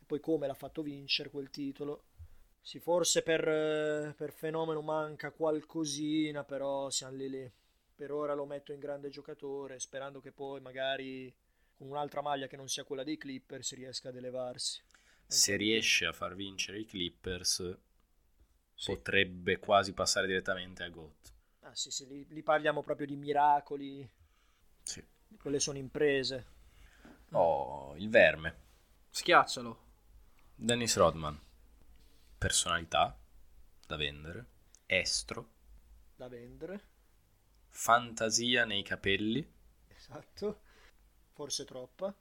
e 0.00 0.04
poi 0.04 0.20
come 0.20 0.46
l'ha 0.46 0.54
fatto 0.54 0.82
vincere 0.82 1.30
quel 1.30 1.50
titolo. 1.50 2.04
Sì, 2.60 2.80
forse 2.80 3.22
per, 3.22 4.14
per 4.16 4.32
fenomeno 4.32 4.80
manca 4.80 5.30
qualcosina, 5.30 6.44
però 6.44 6.88
siamo 6.88 7.16
lì 7.16 7.28
lì. 7.28 7.52
Per 7.94 8.10
ora 8.10 8.34
lo 8.34 8.46
metto 8.46 8.72
in 8.72 8.80
grande 8.80 9.10
giocatore, 9.10 9.78
sperando 9.78 10.20
che 10.20 10.32
poi 10.32 10.60
magari 10.60 11.32
con 11.74 11.88
un'altra 11.88 12.22
maglia 12.22 12.46
che 12.46 12.56
non 12.56 12.68
sia 12.68 12.84
quella 12.84 13.04
dei 13.04 13.16
Clippers 13.16 13.74
riesca 13.74 14.08
ad 14.08 14.16
elevarsi. 14.16 14.82
Se 15.28 15.54
riesce 15.56 16.06
a 16.06 16.14
far 16.14 16.34
vincere 16.34 16.78
i 16.78 16.86
Clippers, 16.86 17.76
Sì. 18.76 19.00
potrebbe 19.02 19.58
quasi 19.58 19.92
passare 19.92 20.28
direttamente 20.28 20.84
a 20.84 20.88
GOAT. 20.88 21.32
Ah 21.62 21.74
sì, 21.74 21.90
sì, 21.90 22.06
lì, 22.06 22.24
lì 22.28 22.44
parliamo 22.44 22.80
proprio 22.84 23.08
di 23.08 23.16
miracoli, 23.16 24.08
Sì. 24.84 25.02
quelle 25.38 25.60
sono 25.60 25.76
imprese. 25.78 26.46
Oh, 27.32 27.94
il 27.98 28.08
verme. 28.08 28.54
Schiaccialo. 29.10 29.78
Dennis 30.56 30.96
Rodman. 30.96 31.38
Personalità 32.38 33.16
da 33.86 33.96
vendere. 33.96 34.46
Estro. 34.86 35.48
da 36.18 36.28
vendere, 36.28 36.80
Fantasia 37.68 38.64
nei 38.64 38.82
capelli. 38.82 39.46
esatto, 39.88 40.60
forse 41.34 41.64
troppa. 41.64 42.14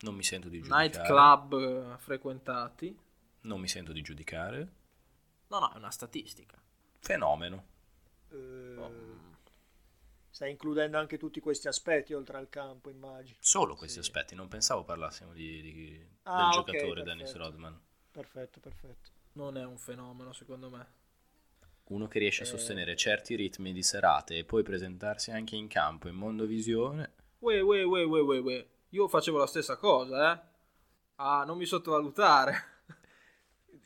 Non 0.00 0.14
mi 0.14 0.22
sento 0.22 0.48
di 0.48 0.58
giudicare. 0.60 0.82
Nightclub 0.88 1.54
eh, 1.94 1.98
frequentati. 1.98 2.96
Non 3.42 3.60
mi 3.60 3.66
sento 3.68 3.92
di 3.92 4.00
giudicare. 4.02 4.72
No, 5.48 5.58
no, 5.58 5.72
è 5.72 5.76
una 5.76 5.90
statistica. 5.90 6.56
Fenomeno. 7.00 7.64
Eh, 8.30 8.76
Oh. 8.78 9.26
Stai 10.30 10.50
includendo 10.52 10.98
anche 10.98 11.18
tutti 11.18 11.40
questi 11.40 11.66
aspetti 11.66 12.12
oltre 12.14 12.36
al 12.36 12.48
campo, 12.48 12.90
immagino. 12.90 13.36
Solo 13.40 13.74
questi 13.74 13.94
Sì. 14.00 14.08
aspetti. 14.08 14.34
Non 14.36 14.46
pensavo 14.46 14.84
parlassimo 14.84 15.32
di, 15.32 15.60
di- 15.62 16.06
Ah, 16.24 16.50
del 16.50 16.58
ok, 16.60 16.64
giocatore 16.66 16.80
perfetto. 17.02 17.04
Dennis 17.04 17.34
Rodman. 17.34 17.80
Perfetto, 18.12 18.60
perfetto. 18.60 19.10
non 19.32 19.56
è 19.56 19.64
un 19.64 19.78
fenomeno 19.78 20.32
secondo 20.32 20.68
me. 20.70 20.86
Uno 21.84 22.06
che 22.08 22.18
riesce 22.20 22.42
a 22.42 22.46
Eh. 22.46 22.48
sostenere 22.48 22.94
certi 22.96 23.34
ritmi 23.36 23.72
di 23.72 23.82
serate 23.82 24.36
e 24.38 24.44
poi 24.44 24.62
presentarsi 24.62 25.30
anche 25.32 25.56
in 25.56 25.66
campo 25.68 26.06
in 26.08 26.14
mondovisione. 26.16 27.14
Uè, 27.40 27.60
uè, 27.60 27.84
uè, 27.84 28.04
uè, 28.04 28.20
uè, 28.20 28.40
uè. 28.40 28.66
Io 28.90 29.08
facevo 29.08 29.38
la 29.38 29.46
stessa 29.46 29.76
cosa, 29.76 30.32
eh. 30.32 30.40
Ah, 31.16 31.44
non 31.44 31.56
mi 31.56 31.66
sottovalutare. 31.66 32.54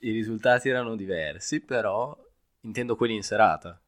I 0.00 0.10
risultati 0.10 0.68
erano 0.68 0.96
diversi, 0.96 1.60
però 1.60 2.16
intendo 2.60 2.96
quelli 2.96 3.14
in 3.14 3.22
serata. 3.22 3.80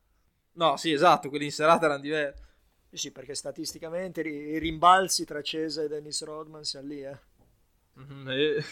No, 0.53 0.77
sì, 0.77 0.93
esatto, 0.93 1.29
quelli 1.29 1.47
in 1.47 1.53
serata 1.53 1.87
erano 1.87 2.01
diversi. 2.01 2.43
Sì, 2.91 3.11
perché 3.11 3.35
statisticamente 3.35 4.21
i 4.21 4.59
rimbalzi 4.59 5.25
tra 5.25 5.43
Cesa 5.43 5.83
e 5.83 5.89
Dennis 5.89 6.23
Rodman 6.23 6.63
siamo 6.63 6.87
lì, 6.89 7.03
eh. 7.03 7.19
Mhm, 7.95 8.29
eh. 8.29 8.65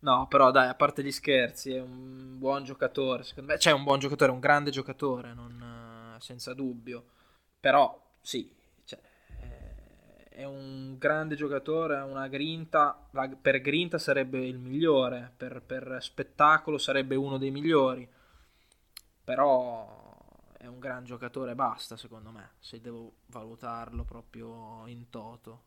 No, 0.00 0.28
però 0.28 0.52
dai, 0.52 0.68
a 0.68 0.74
parte 0.74 1.02
gli 1.02 1.10
scherzi, 1.10 1.72
è 1.72 1.80
un 1.80 2.38
buon 2.38 2.62
giocatore, 2.62 3.24
secondo 3.24 3.52
me. 3.52 3.58
Cioè, 3.58 3.72
è 3.72 3.76
un 3.76 3.82
buon 3.82 3.98
giocatore, 3.98 4.30
è 4.30 4.34
un 4.34 4.40
grande 4.40 4.70
giocatore, 4.70 5.34
non, 5.34 6.16
senza 6.20 6.54
dubbio. 6.54 7.04
Però, 7.58 8.14
sì, 8.20 8.48
cioè, 8.48 8.57
è 10.38 10.44
un 10.44 10.96
grande 10.98 11.34
giocatore, 11.34 11.96
ha 11.96 12.04
una 12.04 12.28
grinta. 12.28 13.08
la- 13.10 13.28
per 13.28 13.60
grinta 13.60 13.98
sarebbe 13.98 14.38
il 14.46 14.56
migliore, 14.58 15.32
per, 15.36 15.60
per 15.62 15.98
spettacolo 16.00 16.78
sarebbe 16.78 17.16
uno 17.16 17.38
dei 17.38 17.50
migliori. 17.50 18.08
Però 19.24 20.16
è 20.56 20.66
un 20.66 20.78
gran 20.78 21.04
giocatore, 21.04 21.56
basta, 21.56 21.96
secondo 21.96 22.30
me, 22.30 22.52
se 22.60 22.80
devo 22.80 23.14
valutarlo 23.26 24.04
proprio 24.04 24.86
in 24.86 25.10
toto. 25.10 25.64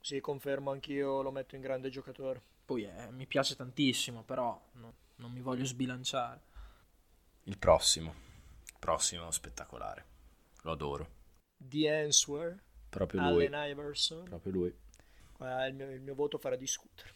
Sì, 0.00 0.20
confermo 0.20 0.70
anch'io, 0.70 1.22
lo 1.22 1.30
metto 1.30 1.54
in 1.56 1.62
grande 1.62 1.88
giocatore. 1.88 2.42
Poi 2.66 2.84
eh, 2.84 3.10
mi 3.10 3.26
piace 3.26 3.56
tantissimo, 3.56 4.22
però 4.22 4.60
no- 4.72 4.94
non 5.16 5.32
mi 5.32 5.40
voglio 5.40 5.64
sbilanciare. 5.64 6.40
Il 7.44 7.58
prossimo. 7.58 8.14
Prossimo 8.78 9.30
spettacolare. 9.30 10.04
Lo 10.62 10.72
adoro. 10.72 11.08
The 11.60 11.88
Answer, 11.88 12.60
Proprio 12.90 13.20
lui. 13.30 13.46
Allen 13.46 13.70
Iverson. 13.70 14.24
Proprio 14.24 14.52
lui. 14.52 14.74
Il, 15.40 15.74
mio, 15.74 15.90
il 15.90 16.00
mio 16.02 16.14
voto 16.14 16.36
farà 16.36 16.56
discutere. 16.56 17.14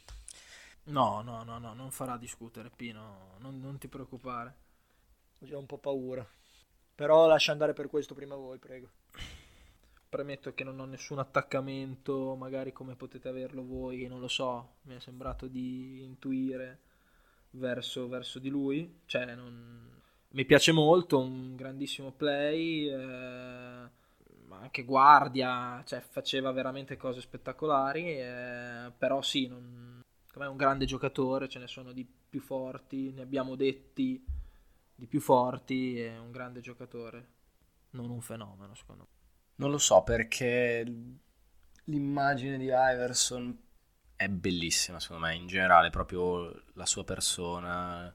No, 0.85 1.23
no, 1.23 1.43
no, 1.45 1.59
no, 1.59 1.75
non 1.75 1.91
farà 1.91 2.17
discutere, 2.17 2.71
Pino, 2.75 3.37
non, 3.39 3.61
non 3.61 3.79
ti 3.79 3.89
preoccupare. 3.89 4.55
Ho 5.41 5.47
già 5.47 5.59
un 5.59 5.67
po' 5.67 5.79
paura. 5.79 6.27
Però 6.95 7.27
lascia 7.27 7.53
andare 7.53 7.73
per 7.73 7.89
questo 7.89 8.15
prima 8.15 8.35
voi, 8.35 8.59
prego. 8.59 8.91
Premetto 10.09 10.55
che 10.55 10.63
non 10.63 10.79
ho 10.79 10.85
nessun 10.85 11.19
attaccamento, 11.19 12.37
magari 12.37 12.73
come 12.73 12.95
potete 12.95 13.29
averlo 13.29 13.65
voi, 13.65 14.07
non 14.07 14.21
lo 14.21 14.29
so, 14.29 14.77
mi 14.83 14.95
è 14.95 15.01
sembrato 15.01 15.49
di 15.49 16.03
intuire 16.05 16.79
verso, 17.51 18.07
verso 18.09 18.39
di 18.39 18.49
lui. 18.49 19.01
Cioè, 19.07 19.35
non- 19.35 19.91
mi 20.31 20.45
piace 20.45 20.73
molto, 20.73 21.19
un 21.19 21.57
grandissimo 21.57 22.13
play, 22.13 22.89
eh, 22.89 23.89
anche 24.75 24.83
guardia, 24.83 25.81
cioè 25.87 26.01
faceva 26.01 26.51
veramente 26.51 26.97
cose 26.97 27.21
spettacolari, 27.21 28.19
eh, 28.19 28.91
però 28.99 29.23
sì, 29.23 29.47
non, 29.47 30.01
secondo 30.25 30.41
me 30.41 30.47
è 30.47 30.51
un 30.51 30.57
grande 30.57 30.85
giocatore, 30.85 31.49
ce 31.49 31.61
ne 31.61 31.69
sono 31.69 31.93
di 31.93 32.05
più 32.05 32.41
forti, 32.41 33.13
ne 33.13 33.23
abbiamo 33.23 33.55
detti 33.55 34.25
di 34.97 35.07
più 35.07 35.21
forti, 35.21 36.01
è 36.01 36.19
un 36.19 36.33
grande 36.33 36.61
giocatore, 36.61 37.29
non 37.91 38.11
un 38.11 38.21
fenomeno 38.21 38.75
secondo 38.75 39.03
me. 39.05 39.09
Non 39.57 39.71
lo 39.71 39.79
so 39.79 40.03
perché 40.03 40.85
l'immagine 41.85 42.59
di 42.59 42.65
Iverson 42.65 43.57
è 44.17 44.29
bellissima 44.29 44.99
secondo 44.99 45.27
me 45.27 45.37
in 45.37 45.47
generale, 45.47 45.91
proprio 45.91 46.65
la 46.73 46.87
sua 46.87 47.05
persona, 47.05 48.13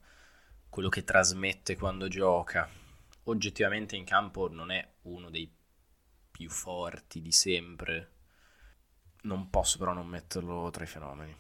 quello 0.68 0.90
che 0.90 1.06
trasmette 1.06 1.78
quando 1.78 2.10
gioca. 2.10 2.68
Oggettivamente 3.24 3.96
in 3.96 4.04
campo 4.04 4.50
non 4.50 4.72
è 4.72 4.96
uno 5.04 5.30
dei 5.30 5.50
più 6.40 6.50
forti 6.50 7.22
di 7.22 7.34
sempre. 7.34 8.12
Non 9.24 9.50
posso 9.50 9.78
però 9.78 9.92
non 9.92 10.08
metterlo 10.08 10.70
tra 10.72 10.86
i 10.86 10.88
fenomeni. 10.88 11.36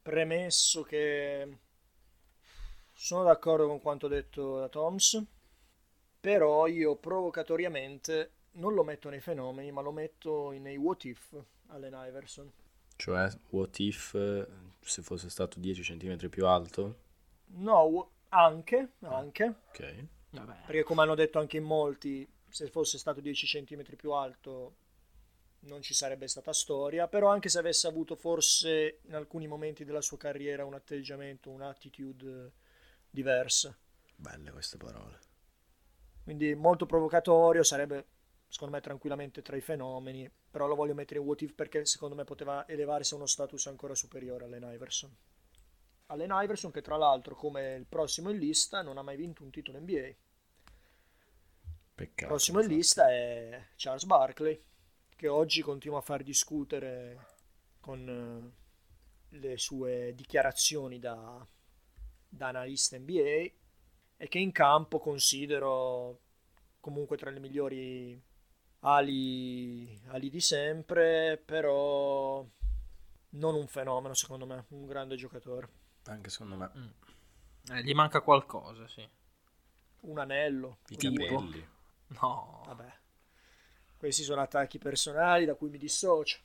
Premesso 0.00 0.82
che 0.82 1.58
sono 2.94 3.22
d'accordo 3.24 3.66
con 3.66 3.80
quanto 3.82 4.08
detto 4.08 4.58
da 4.58 4.68
Toms, 4.70 5.22
però 6.20 6.66
io 6.66 6.96
provocatoriamente 6.96 8.32
non 8.52 8.72
lo 8.72 8.82
metto 8.82 9.10
nei 9.10 9.20
fenomeni, 9.20 9.70
ma 9.72 9.82
lo 9.82 9.92
metto 9.92 10.50
nei 10.52 10.76
what 10.78 11.04
if 11.04 11.36
Allen 11.68 11.94
Iverson. 12.08 12.50
Cioè, 12.96 13.28
what 13.50 13.78
if 13.80 14.14
eh, 14.14 14.46
se 14.80 15.02
fosse 15.02 15.28
stato 15.28 15.60
10 15.60 15.82
cm 15.82 16.28
più 16.30 16.46
alto? 16.46 16.96
No, 17.54 18.10
anche, 18.30 18.94
anche, 19.02 19.54
Ok. 19.68 20.06
Vabbè. 20.30 20.56
perché 20.64 20.82
come 20.82 21.02
hanno 21.02 21.14
detto 21.14 21.38
anche 21.38 21.58
in 21.58 21.64
molti, 21.64 22.26
se 22.52 22.68
fosse 22.68 22.98
stato 22.98 23.20
10 23.20 23.46
cm 23.46 23.96
più 23.96 24.12
alto 24.12 24.76
non 25.60 25.80
ci 25.80 25.94
sarebbe 25.94 26.28
stata 26.28 26.52
storia, 26.52 27.08
però 27.08 27.28
anche 27.28 27.48
se 27.48 27.58
avesse 27.58 27.86
avuto 27.86 28.14
forse 28.14 28.98
in 29.06 29.14
alcuni 29.14 29.46
momenti 29.46 29.84
della 29.84 30.02
sua 30.02 30.18
carriera 30.18 30.64
un 30.64 30.74
atteggiamento, 30.74 31.50
un'attitude 31.50 32.52
diversa. 33.08 33.76
Belle 34.16 34.50
queste 34.50 34.76
parole. 34.76 35.18
Quindi 36.24 36.54
molto 36.54 36.84
provocatorio, 36.84 37.62
sarebbe 37.62 38.06
secondo 38.48 38.74
me 38.74 38.82
tranquillamente 38.82 39.40
tra 39.40 39.56
i 39.56 39.62
fenomeni, 39.62 40.30
però 40.50 40.66
lo 40.66 40.74
voglio 40.74 40.94
mettere 40.94 41.20
in 41.20 41.26
what 41.26 41.40
if 41.40 41.54
perché 41.54 41.86
secondo 41.86 42.14
me 42.14 42.24
poteva 42.24 42.68
elevarsi 42.68 43.14
a 43.14 43.16
uno 43.16 43.26
status 43.26 43.66
ancora 43.66 43.94
superiore 43.94 44.44
all'Allen 44.44 44.74
Iverson. 44.74 45.16
Allen 46.06 46.30
Iverson 46.30 46.70
che 46.70 46.82
tra 46.82 46.96
l'altro 46.96 47.34
come 47.34 47.76
il 47.76 47.86
prossimo 47.86 48.28
in 48.28 48.36
lista 48.36 48.82
non 48.82 48.98
ha 48.98 49.02
mai 49.02 49.16
vinto 49.16 49.42
un 49.42 49.50
titolo 49.50 49.78
NBA. 49.80 50.14
Il 52.02 52.08
Peccato. 52.08 52.32
prossimo 52.32 52.60
in 52.60 52.66
lista 52.66 53.10
è 53.10 53.68
Charles 53.76 54.04
Barkley 54.04 54.60
che 55.14 55.28
oggi 55.28 55.62
continua 55.62 55.98
a 55.98 56.02
far 56.02 56.24
discutere 56.24 57.26
con 57.78 58.08
eh, 58.08 59.36
le 59.36 59.56
sue 59.56 60.12
dichiarazioni 60.16 60.98
da, 60.98 61.46
da 62.28 62.48
analista 62.48 62.98
NBA 62.98 63.50
e 64.16 64.28
che 64.28 64.38
in 64.38 64.50
campo 64.50 64.98
considero 64.98 66.20
comunque 66.80 67.16
tra 67.16 67.30
le 67.30 67.38
migliori 67.38 68.20
ali, 68.80 70.00
ali 70.08 70.28
di 70.28 70.40
sempre, 70.40 71.40
però 71.44 72.44
non 73.30 73.54
un 73.54 73.66
fenomeno 73.68 74.14
secondo 74.14 74.44
me, 74.44 74.64
un 74.70 74.86
grande 74.86 75.14
giocatore. 75.14 75.68
Anche 76.06 76.30
secondo 76.30 76.56
me. 76.56 76.94
Eh, 77.70 77.84
gli 77.84 77.94
manca 77.94 78.20
qualcosa, 78.22 78.88
sì. 78.88 79.08
Un 80.00 80.18
anello, 80.18 80.78
I 80.88 80.96
capelli. 80.96 81.68
No, 82.20 82.62
Vabbè, 82.66 82.92
questi 83.96 84.22
sono 84.22 84.40
attacchi 84.40 84.78
personali 84.78 85.44
da 85.44 85.54
cui 85.54 85.70
mi 85.70 85.78
dissocio. 85.78 86.38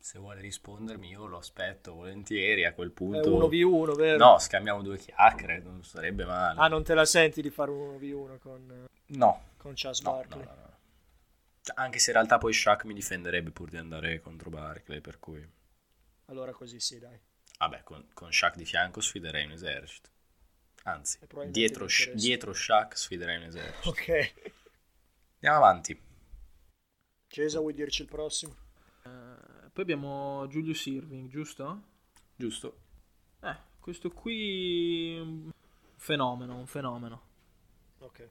Se 0.00 0.18
vuole 0.18 0.40
rispondermi 0.40 1.08
io 1.08 1.26
lo 1.26 1.38
aspetto 1.38 1.92
volentieri 1.94 2.64
a 2.64 2.72
quel 2.72 2.90
È 2.90 2.92
punto. 2.92 3.48
1v1, 3.48 3.96
vero? 3.96 4.24
No, 4.24 4.38
scambiamo 4.38 4.80
due 4.82 4.96
chiacchiere, 4.96 5.58
non 5.58 5.82
sarebbe 5.84 6.24
male. 6.24 6.58
Ah, 6.60 6.68
non 6.68 6.84
te 6.84 6.94
la 6.94 7.04
senti 7.04 7.42
di 7.42 7.50
fare 7.50 7.70
un 7.72 7.96
1v1 7.98 8.38
con, 8.38 8.86
No, 9.06 9.44
con 9.56 9.72
Chas 9.74 10.00
no, 10.02 10.10
no, 10.10 10.16
Barkley? 10.16 10.44
no, 10.44 10.54
no. 10.54 10.76
Cioè, 11.62 11.74
Anche 11.80 11.98
se 11.98 12.10
in 12.10 12.16
realtà 12.16 12.38
poi 12.38 12.52
Shaq 12.52 12.84
mi 12.84 12.94
difenderebbe 12.94 13.50
pur 13.50 13.68
di 13.70 13.76
andare 13.76 14.20
contro 14.20 14.48
Barkley, 14.50 15.00
per 15.00 15.18
cui... 15.18 15.46
Allora 16.26 16.52
così 16.52 16.78
sì, 16.78 16.98
dai. 16.98 17.18
Vabbè, 17.58 17.82
con, 17.82 18.06
con 18.14 18.32
Shaq 18.32 18.54
di 18.54 18.64
fianco 18.64 19.00
sfiderei 19.00 19.44
un 19.46 19.50
esercito. 19.52 20.10
Anzi, 20.84 21.18
dietro, 21.48 21.86
dietro 22.14 22.52
Shaq 22.54 22.96
sfiderei 22.96 23.36
un 23.36 23.42
esercito. 23.42 23.88
Ok. 23.90 24.32
Andiamo 25.40 25.64
avanti. 25.64 26.02
Cesa, 27.28 27.60
vuoi 27.60 27.72
dirci 27.72 28.02
il 28.02 28.08
prossimo? 28.08 28.56
Eh, 29.04 29.70
poi 29.72 29.82
abbiamo 29.84 30.44
Julius 30.48 30.86
Irving, 30.86 31.28
giusto? 31.28 31.82
Giusto? 32.34 32.78
Eh, 33.42 33.56
questo 33.78 34.10
qui 34.10 35.16
un 35.16 35.50
fenomeno, 35.94 36.56
un 36.56 36.66
fenomeno. 36.66 37.22
Ok. 38.00 38.28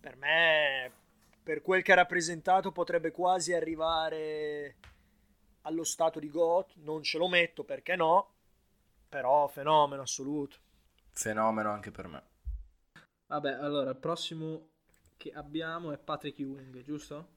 Per 0.00 0.16
me, 0.16 0.92
per 1.40 1.62
quel 1.62 1.84
che 1.84 1.92
ha 1.92 1.96
rappresentato, 1.96 2.72
potrebbe 2.72 3.12
quasi 3.12 3.52
arrivare 3.52 4.78
allo 5.62 5.84
stato 5.84 6.18
di 6.18 6.28
GOAT. 6.28 6.78
Non 6.78 7.04
ce 7.04 7.18
lo 7.18 7.28
metto 7.28 7.62
perché 7.62 7.94
no, 7.94 8.32
però 9.08 9.46
fenomeno 9.46 10.02
assoluto. 10.02 10.56
Fenomeno 11.12 11.70
anche 11.70 11.92
per 11.92 12.08
me. 12.08 12.22
Vabbè, 13.26 13.52
allora 13.52 13.90
il 13.90 13.98
prossimo 13.98 14.71
che 15.22 15.30
abbiamo 15.30 15.92
è 15.92 15.98
Patrick 15.98 16.40
Ewing, 16.40 16.82
giusto? 16.82 17.28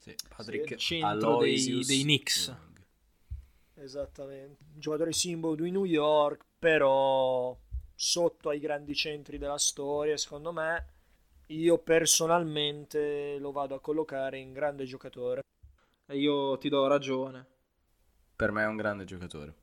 Sì, 0.00 0.16
Patrick 0.28 0.70
il 0.72 0.76
centro 0.78 1.36
dei- 1.36 1.84
dei 1.84 2.02
Knicks. 2.02 2.46
Young. 2.48 2.86
Esattamente. 3.74 4.64
Giocatore 4.74 5.12
simbolo 5.12 5.54
di 5.54 5.70
New 5.70 5.84
York, 5.84 6.44
però 6.58 7.56
sotto 7.94 8.48
ai 8.48 8.58
grandi 8.58 8.96
centri 8.96 9.38
della 9.38 9.58
storia, 9.58 10.16
secondo 10.16 10.50
me. 10.50 10.86
Io 11.46 11.78
personalmente 11.78 13.38
lo 13.38 13.52
vado 13.52 13.76
a 13.76 13.80
collocare 13.80 14.38
in 14.38 14.52
grande 14.52 14.84
giocatore. 14.84 15.42
E 16.04 16.18
io 16.18 16.58
ti 16.58 16.68
do 16.68 16.88
ragione. 16.88 17.46
Per 18.34 18.50
me 18.50 18.64
è 18.64 18.66
un 18.66 18.76
grande 18.76 19.04
giocatore. 19.04 19.54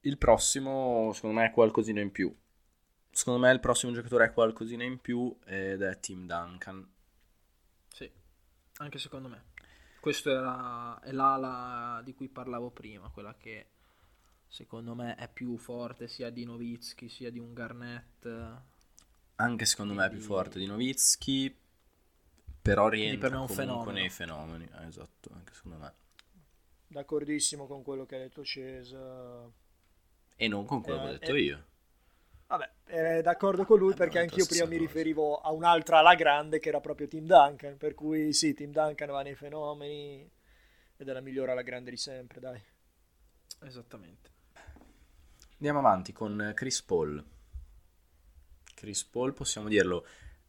Il 0.00 0.18
prossimo, 0.18 1.10
secondo 1.14 1.40
me, 1.40 1.46
è 1.46 1.52
qualcosina 1.52 2.02
in 2.02 2.12
più. 2.12 2.34
Secondo 3.12 3.40
me 3.40 3.52
il 3.52 3.60
prossimo 3.60 3.92
giocatore 3.92 4.26
è 4.26 4.32
qualcosina 4.32 4.84
in 4.84 5.00
più 5.00 5.36
ed 5.44 5.82
è 5.82 5.98
Tim 6.00 6.26
Duncan. 6.26 6.88
Sì, 7.88 8.10
anche 8.78 8.98
secondo 8.98 9.28
me. 9.28 9.44
Questo 10.00 10.30
era, 10.30 10.98
è 11.00 11.12
l'ala 11.12 12.00
di 12.04 12.14
cui 12.14 12.28
parlavo 12.28 12.70
prima, 12.70 13.10
quella 13.10 13.36
che 13.36 13.66
secondo 14.48 14.94
me 14.94 15.14
è 15.16 15.28
più 15.28 15.56
forte 15.58 16.08
sia 16.08 16.30
di 16.30 16.44
Novitsky 16.44 17.08
sia 17.08 17.30
di 17.30 17.38
un 17.38 17.52
Garnett. 17.52 18.26
Anche 19.36 19.64
secondo 19.64 19.92
me 19.94 20.06
è 20.06 20.10
più 20.10 20.20
forte 20.20 20.58
di 20.60 20.66
Novitsky, 20.66 21.56
però 22.62 22.88
rientra 22.88 23.28
per 23.28 23.38
comunque 23.38 23.54
fenomeno. 23.54 23.90
nei 23.92 24.10
fenomeni. 24.10 24.68
Eh, 24.72 24.86
esatto, 24.86 25.30
anche 25.34 25.52
secondo 25.54 25.78
me. 25.78 25.94
D'accordissimo 26.88 27.66
con 27.66 27.82
quello 27.82 28.04
che 28.04 28.16
ha 28.16 28.18
detto 28.18 28.44
Cesa. 28.44 29.50
E 30.36 30.48
non 30.48 30.64
con 30.64 30.82
quello 30.82 30.98
Eh, 30.98 31.02
che 31.02 31.06
ho 31.06 31.12
detto 31.12 31.34
eh. 31.34 31.40
io. 31.42 31.64
Vabbè, 32.50 32.70
eh, 32.86 33.22
d'accordo 33.22 33.64
con 33.64 33.78
lui 33.78 33.92
Eh, 33.92 33.94
perché 33.94 34.18
anch'io 34.18 34.44
prima 34.44 34.64
stessa 34.64 34.66
mi 34.66 34.76
cosa. 34.76 34.86
riferivo 34.88 35.36
a 35.40 35.52
un'altra 35.52 35.98
alla 35.98 36.16
grande 36.16 36.58
che 36.58 36.68
era 36.68 36.80
proprio 36.80 37.06
Tim 37.06 37.24
Duncan, 37.24 37.76
per 37.76 37.94
cui 37.94 38.32
sì, 38.32 38.54
Tim 38.54 38.72
Duncan 38.72 39.08
va 39.08 39.22
nei 39.22 39.36
fenomeni 39.36 40.28
ed 40.96 41.08
è 41.08 41.12
la 41.12 41.20
migliore 41.20 41.52
alla 41.52 41.62
grande 41.62 41.90
di 41.90 41.96
sempre, 41.96 42.40
dai. 42.40 42.60
Esattamente. 43.60 44.30
Andiamo 45.58 45.78
avanti 45.78 46.12
con 46.12 46.52
Chris 46.56 46.82
Paul. 46.82 47.24
Chris 48.74 49.04
Paul, 49.04 49.32
possiamo 49.32 49.68
dirlo, 49.68 50.04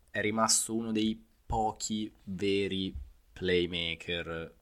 è 0.10 0.22
rimasto 0.22 0.74
uno 0.74 0.92
dei 0.92 1.24
pochi 1.46 2.12
veri 2.24 2.96
playmaker 3.34 4.56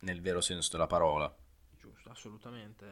nel 0.00 0.20
vero 0.20 0.40
senso 0.40 0.70
della 0.72 0.86
parola. 0.88 1.32
Giusto, 1.78 2.10
assolutamente. 2.10 2.86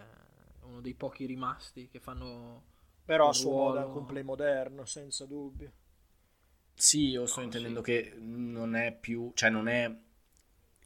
Uno 0.60 0.80
dei 0.80 0.94
pochi 0.94 1.26
rimasti 1.26 1.88
che 1.88 1.98
fanno 1.98 2.70
Però 3.04 3.28
a 3.28 3.32
Un 3.32 3.34
suo 3.34 3.52
modo 3.52 3.78
anche 3.78 3.98
un 3.98 4.04
play 4.06 4.22
moderno, 4.22 4.84
senza 4.86 5.24
dubbio. 5.26 5.72
Sì, 6.74 7.08
io 7.10 7.26
sto 7.26 7.40
No, 7.40 7.42
intendendo 7.42 7.80
sì. 7.80 7.80
che 7.80 8.14
non 8.18 8.74
è 8.74 8.92
più, 8.92 9.30
cioè 9.34 9.50
non 9.50 9.68
è 9.68 9.90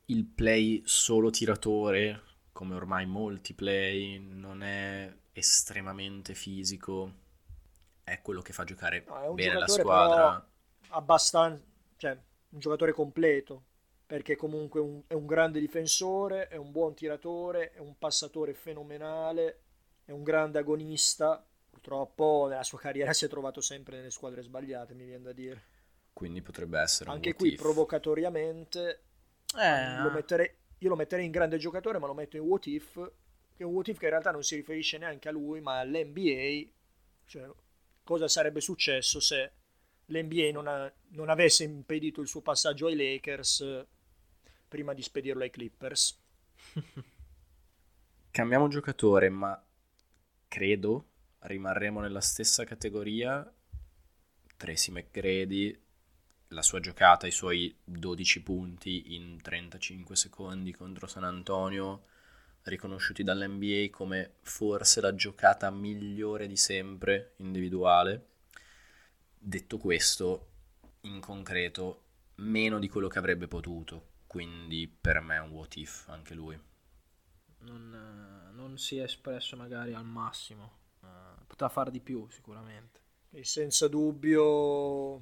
il 0.06 0.24
play 0.24 0.82
solo 0.84 1.30
tiratore, 1.30 2.22
come 2.52 2.74
ormai 2.74 3.06
molti 3.06 3.54
play, 3.54 4.18
non 4.18 4.62
è 4.62 5.12
estremamente 5.32 6.34
fisico, 6.34 7.12
è 8.04 8.20
quello 8.22 8.42
che 8.42 8.52
fa 8.52 8.64
giocare 8.64 9.06
No, 9.06 9.16
bene 9.28 9.56
la 9.56 9.68
squadra. 9.68 10.46
Abbastanza, 10.88 11.62
cioè, 11.96 12.10
un 12.50 12.58
giocatore 12.58 12.92
completo, 12.92 13.64
perché 14.06 14.36
comunque 14.36 14.80
un- 14.80 15.02
è 15.06 15.14
un 15.14 15.26
grande 15.26 15.60
difensore, 15.60 16.48
è 16.48 16.56
un 16.56 16.70
buon 16.72 16.94
tiratore, 16.94 17.70
è 17.72 17.78
un 17.78 17.96
passatore 17.98 18.54
fenomenale, 18.54 19.62
è 20.04 20.10
un 20.12 20.22
grande 20.22 20.58
agonista. 20.58 21.45
Purtroppo 21.86 22.46
nella 22.48 22.64
sua 22.64 22.78
carriera 22.78 23.12
si 23.12 23.24
è 23.24 23.28
trovato 23.28 23.60
sempre 23.60 23.96
nelle 23.98 24.10
squadre 24.10 24.42
sbagliate, 24.42 24.92
mi 24.94 25.04
viene 25.04 25.22
da 25.22 25.32
dire. 25.32 25.64
Quindi 26.12 26.42
potrebbe 26.42 26.80
essere 26.80 27.10
un 27.10 27.22
Anche 27.22 27.34
qui 27.34 27.52
if. 27.52 27.54
provocatoriamente 27.54 29.02
Eh, 29.56 29.96
lo 29.96 30.10
metterei, 30.10 30.50
io 30.78 30.88
lo 30.88 30.96
metterei 30.96 31.24
in 31.24 31.30
grande 31.30 31.58
giocatore, 31.58 31.98
ma 31.98 32.06
lo 32.06 32.14
metto 32.14 32.36
in 32.36 32.42
what 32.42 32.66
if, 32.66 32.94
che 33.54 33.62
è 33.62 33.66
un 33.66 33.72
what 33.72 33.88
if 33.88 33.98
che 33.98 34.04
in 34.04 34.10
realtà 34.10 34.30
non 34.30 34.42
si 34.42 34.56
riferisce 34.56 34.98
neanche 34.98 35.28
a 35.28 35.32
lui, 35.32 35.60
ma 35.60 35.78
all'NBA. 35.80 36.70
Cioè, 37.26 37.48
cosa 38.04 38.28
sarebbe 38.28 38.60
successo 38.60 39.20
se 39.20 39.52
l'NBA 40.06 40.50
non, 40.52 40.66
ha- 40.68 40.92
non 41.10 41.28
avesse 41.30 41.64
impedito 41.64 42.20
il 42.20 42.28
suo 42.28 42.42
passaggio 42.42 42.86
ai 42.86 42.96
Lakers 42.96 43.86
prima 44.68 44.92
di 44.94 45.02
spedirlo 45.02 45.42
ai 45.42 45.50
Clippers? 45.50 46.20
Cambiamo 48.30 48.68
giocatore, 48.68 49.30
ma 49.30 49.60
credo 50.48 51.06
rimarremo 51.46 52.00
nella 52.00 52.20
stessa 52.20 52.64
categoria. 52.64 53.50
Tracy 54.56 54.90
McGrady, 54.90 55.78
la 56.48 56.62
sua 56.62 56.80
giocata, 56.80 57.26
i 57.26 57.30
suoi 57.32 57.74
12 57.84 58.42
punti 58.42 59.14
in 59.14 59.40
35 59.40 60.16
secondi 60.16 60.72
contro 60.72 61.06
San 61.06 61.24
Antonio, 61.24 62.06
riconosciuti 62.62 63.22
dall'NBA 63.22 63.88
come 63.90 64.36
forse 64.42 65.00
la 65.00 65.14
giocata 65.14 65.70
migliore 65.70 66.46
di 66.46 66.56
sempre 66.56 67.34
individuale. 67.36 68.26
Detto 69.38 69.78
questo, 69.78 70.48
in 71.02 71.20
concreto, 71.20 72.02
meno 72.36 72.78
di 72.78 72.88
quello 72.88 73.08
che 73.08 73.18
avrebbe 73.18 73.46
potuto, 73.46 74.14
quindi 74.26 74.88
per 74.88 75.20
me 75.20 75.36
è 75.36 75.40
un 75.40 75.50
what 75.50 75.76
if 75.76 76.08
anche 76.08 76.34
lui. 76.34 76.58
non, 77.60 77.92
eh, 77.94 78.52
non 78.52 78.78
si 78.78 78.98
è 78.98 79.02
espresso 79.02 79.56
magari 79.56 79.92
al 79.92 80.04
massimo. 80.04 80.84
Poteva 81.46 81.70
fare 81.70 81.90
di 81.90 82.00
più 82.00 82.26
sicuramente. 82.28 83.00
E 83.30 83.44
senza 83.44 83.88
dubbio, 83.88 85.20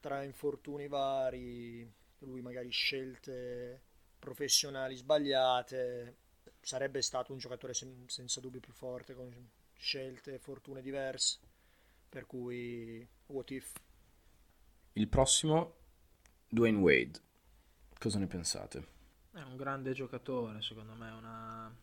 tra 0.00 0.22
infortuni 0.22 0.88
vari, 0.88 1.90
lui 2.18 2.40
magari 2.40 2.70
scelte 2.70 3.80
professionali 4.18 4.96
sbagliate, 4.96 6.16
sarebbe 6.60 7.02
stato 7.02 7.32
un 7.32 7.38
giocatore 7.38 7.74
sen- 7.74 8.04
senza 8.08 8.40
dubbio 8.40 8.60
più 8.60 8.72
forte, 8.72 9.14
con 9.14 9.50
scelte 9.74 10.34
e 10.34 10.38
fortune 10.38 10.80
diverse. 10.82 11.38
Per 12.08 12.26
cui, 12.26 13.06
what 13.26 13.50
if? 13.50 13.72
Il 14.94 15.08
prossimo, 15.08 15.74
Dwayne 16.48 16.78
Wade. 16.78 17.20
Cosa 17.98 18.18
ne 18.18 18.26
pensate? 18.26 18.86
È 19.32 19.40
un 19.40 19.56
grande 19.56 19.92
giocatore, 19.92 20.60
secondo 20.60 20.94
me, 20.94 21.10
una, 21.10 21.74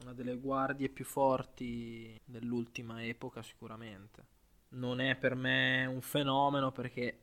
una 0.00 0.12
delle 0.12 0.36
guardie 0.36 0.88
più 0.88 1.04
forti 1.04 2.18
dell'ultima 2.24 3.04
epoca 3.04 3.42
sicuramente. 3.42 4.36
Non 4.70 5.00
è 5.00 5.16
per 5.16 5.34
me 5.34 5.86
un 5.86 6.00
fenomeno 6.00 6.72
perché 6.72 7.18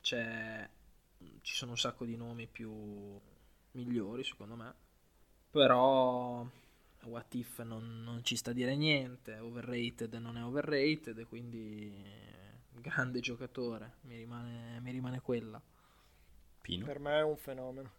c'è, 0.00 0.68
ci 1.42 1.54
sono 1.54 1.72
un 1.72 1.78
sacco 1.78 2.04
di 2.04 2.16
nomi 2.16 2.46
più 2.46 2.72
migliori, 3.72 4.24
secondo 4.24 4.54
me. 4.56 4.74
Però 5.50 6.46
What 7.04 7.34
If 7.34 7.62
non, 7.62 8.02
non 8.02 8.24
ci 8.24 8.36
sta 8.36 8.50
a 8.50 8.54
dire 8.54 8.74
niente, 8.76 9.38
overrated 9.38 10.14
non 10.14 10.36
è 10.36 10.44
overrated, 10.44 11.18
e 11.18 11.26
quindi 11.26 11.92
grande 12.72 13.20
giocatore, 13.20 13.96
mi 14.02 14.16
rimane, 14.16 14.80
mi 14.80 14.90
rimane 14.90 15.20
quella. 15.20 15.60
Pino? 16.60 16.84
Per 16.84 16.98
me 16.98 17.18
è 17.18 17.22
un 17.22 17.36
fenomeno. 17.36 17.90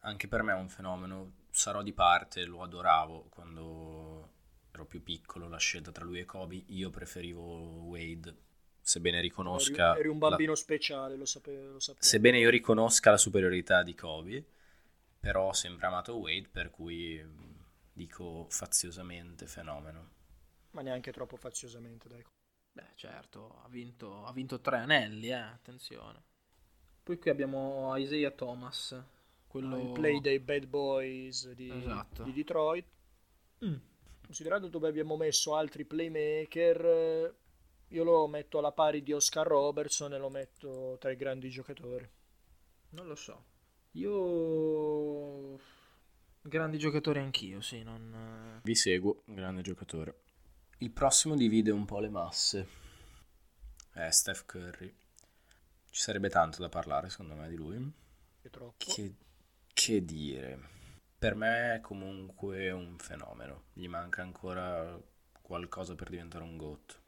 Anche 0.00 0.28
per 0.28 0.42
me 0.42 0.52
è 0.52 0.56
un 0.56 0.68
fenomeno. 0.68 1.32
Sarò 1.56 1.80
di 1.80 1.94
parte, 1.94 2.44
lo 2.44 2.62
adoravo 2.62 3.28
quando 3.30 4.28
ero 4.70 4.84
più 4.84 5.02
piccolo, 5.02 5.48
la 5.48 5.56
scelta 5.56 5.90
tra 5.90 6.04
lui 6.04 6.18
e 6.18 6.26
Kobe. 6.26 6.62
Io 6.66 6.90
preferivo 6.90 7.42
Wade, 7.84 8.36
sebbene 8.78 9.22
riconosca... 9.22 9.92
Eri, 9.92 10.00
eri 10.00 10.08
un 10.08 10.18
la- 10.18 10.28
bambino 10.28 10.54
speciale, 10.54 11.16
lo 11.16 11.24
sapevo. 11.24 11.72
Lo 11.72 11.80
sapevo. 11.80 12.04
Sebbene 12.04 12.38
io 12.40 12.50
riconosca 12.50 13.10
la 13.10 13.16
superiorità 13.16 13.82
di 13.82 13.94
Kobe, 13.94 14.44
però 15.18 15.48
ho 15.48 15.52
sempre 15.54 15.86
amato 15.86 16.18
Wade, 16.18 16.46
per 16.52 16.68
cui 16.68 17.24
dico 17.90 18.46
faziosamente 18.50 19.46
fenomeno. 19.46 20.10
Ma 20.72 20.82
neanche 20.82 21.10
troppo 21.10 21.36
faziosamente, 21.36 22.06
dai. 22.06 22.22
Beh, 22.70 22.90
certo, 22.96 23.62
ha 23.64 23.68
vinto, 23.70 24.26
ha 24.26 24.32
vinto 24.34 24.60
tre 24.60 24.76
anelli, 24.76 25.28
eh, 25.28 25.32
attenzione. 25.32 26.22
Poi 27.02 27.18
qui 27.18 27.30
abbiamo 27.30 27.96
Isaiah 27.96 28.30
Thomas, 28.30 29.02
quello... 29.46 29.78
Il 29.78 29.92
play 29.92 30.20
dei 30.20 30.38
Bad 30.38 30.66
Boys 30.66 31.50
di, 31.52 31.70
Esatto. 31.70 32.22
di 32.22 32.32
Detroit. 32.32 32.86
Mm. 33.64 33.76
Considerando 34.24 34.68
dove 34.68 34.88
abbiamo 34.88 35.16
messo 35.16 35.54
altri 35.54 35.84
playmaker, 35.84 36.84
eh, 36.84 37.34
io 37.88 38.04
lo 38.04 38.26
metto 38.26 38.58
alla 38.58 38.72
pari 38.72 39.02
di 39.02 39.12
Oscar 39.12 39.46
Robertson 39.46 40.12
e 40.12 40.18
lo 40.18 40.28
metto 40.28 40.96
tra 40.98 41.10
i 41.10 41.16
grandi 41.16 41.48
giocatori. 41.48 42.08
Non 42.90 43.06
lo 43.06 43.14
so. 43.14 43.44
Io... 43.92 45.58
Grandi 46.42 46.78
giocatori 46.78 47.18
anch'io, 47.18 47.60
sì, 47.60 47.82
non... 47.82 48.60
Vi 48.62 48.74
seguo, 48.74 49.22
grande 49.24 49.62
giocatore. 49.62 50.20
Il 50.78 50.90
prossimo 50.90 51.34
divide 51.34 51.70
un 51.70 51.84
po' 51.84 52.00
le 52.00 52.10
masse. 52.10 52.68
È 53.92 54.10
Steph 54.10 54.44
Curry. 54.44 54.94
Ci 55.90 56.00
sarebbe 56.02 56.28
tanto 56.28 56.60
da 56.60 56.68
parlare, 56.68 57.08
secondo 57.08 57.34
me, 57.34 57.48
di 57.48 57.56
lui. 57.56 57.92
Che 58.42 58.50
troppo. 58.50 58.74
Che, 58.76 59.14
che 59.76 60.02
dire? 60.02 60.58
Per 61.18 61.34
me 61.34 61.74
è 61.74 61.80
comunque 61.82 62.70
un 62.70 62.96
fenomeno. 62.98 63.64
Gli 63.74 63.86
manca 63.88 64.22
ancora 64.22 64.98
qualcosa 65.42 65.94
per 65.94 66.08
diventare 66.08 66.44
un 66.44 66.56
GOAT. 66.56 67.00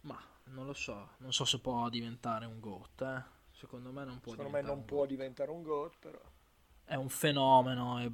Ma 0.00 0.18
non 0.46 0.66
lo 0.66 0.72
so, 0.72 1.10
non 1.18 1.32
so 1.32 1.44
se 1.44 1.60
può 1.60 1.88
diventare 1.88 2.46
un 2.46 2.58
GOAT, 2.58 3.00
eh. 3.02 3.22
Secondo 3.52 3.92
me 3.92 4.04
non 4.04 4.20
può 4.20 4.32
Secondo 4.32 4.50
me 4.50 4.60
diventare 4.60 4.66
non 4.74 4.78
un 4.78 4.84
può 4.84 4.98
GOAT. 4.98 5.06
diventare 5.06 5.50
un 5.50 5.62
GOAT, 5.62 5.98
però. 5.98 6.20
È 6.84 6.94
un 6.96 7.08
fenomeno 7.08 8.00
e, 8.00 8.10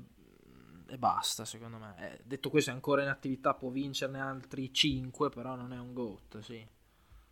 e 0.87 0.99
basta, 0.99 1.45
secondo 1.47 1.79
me. 1.79 1.95
Eh, 1.99 2.21
detto 2.25 2.51
questo, 2.51 2.71
è 2.71 2.75
ancora 2.75 3.03
in 3.03 3.09
attività, 3.09 3.55
può 3.55 3.71
vincerne 3.71 4.21
altri 4.21 4.71
5, 4.73 5.31
però 5.31 5.55
non 5.55 5.73
è 5.73 5.79
un 5.79 5.95
GOAT, 5.95 6.41
sì. 6.41 6.67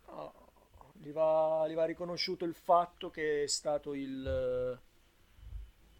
No, 0.07 0.33
gli, 0.93 1.11
va, 1.11 1.65
gli 1.67 1.73
va 1.73 1.85
riconosciuto 1.85 2.45
il 2.45 2.53
fatto 2.55 3.09
che 3.09 3.43
è 3.43 3.47
stato 3.47 3.93
il, 3.93 4.79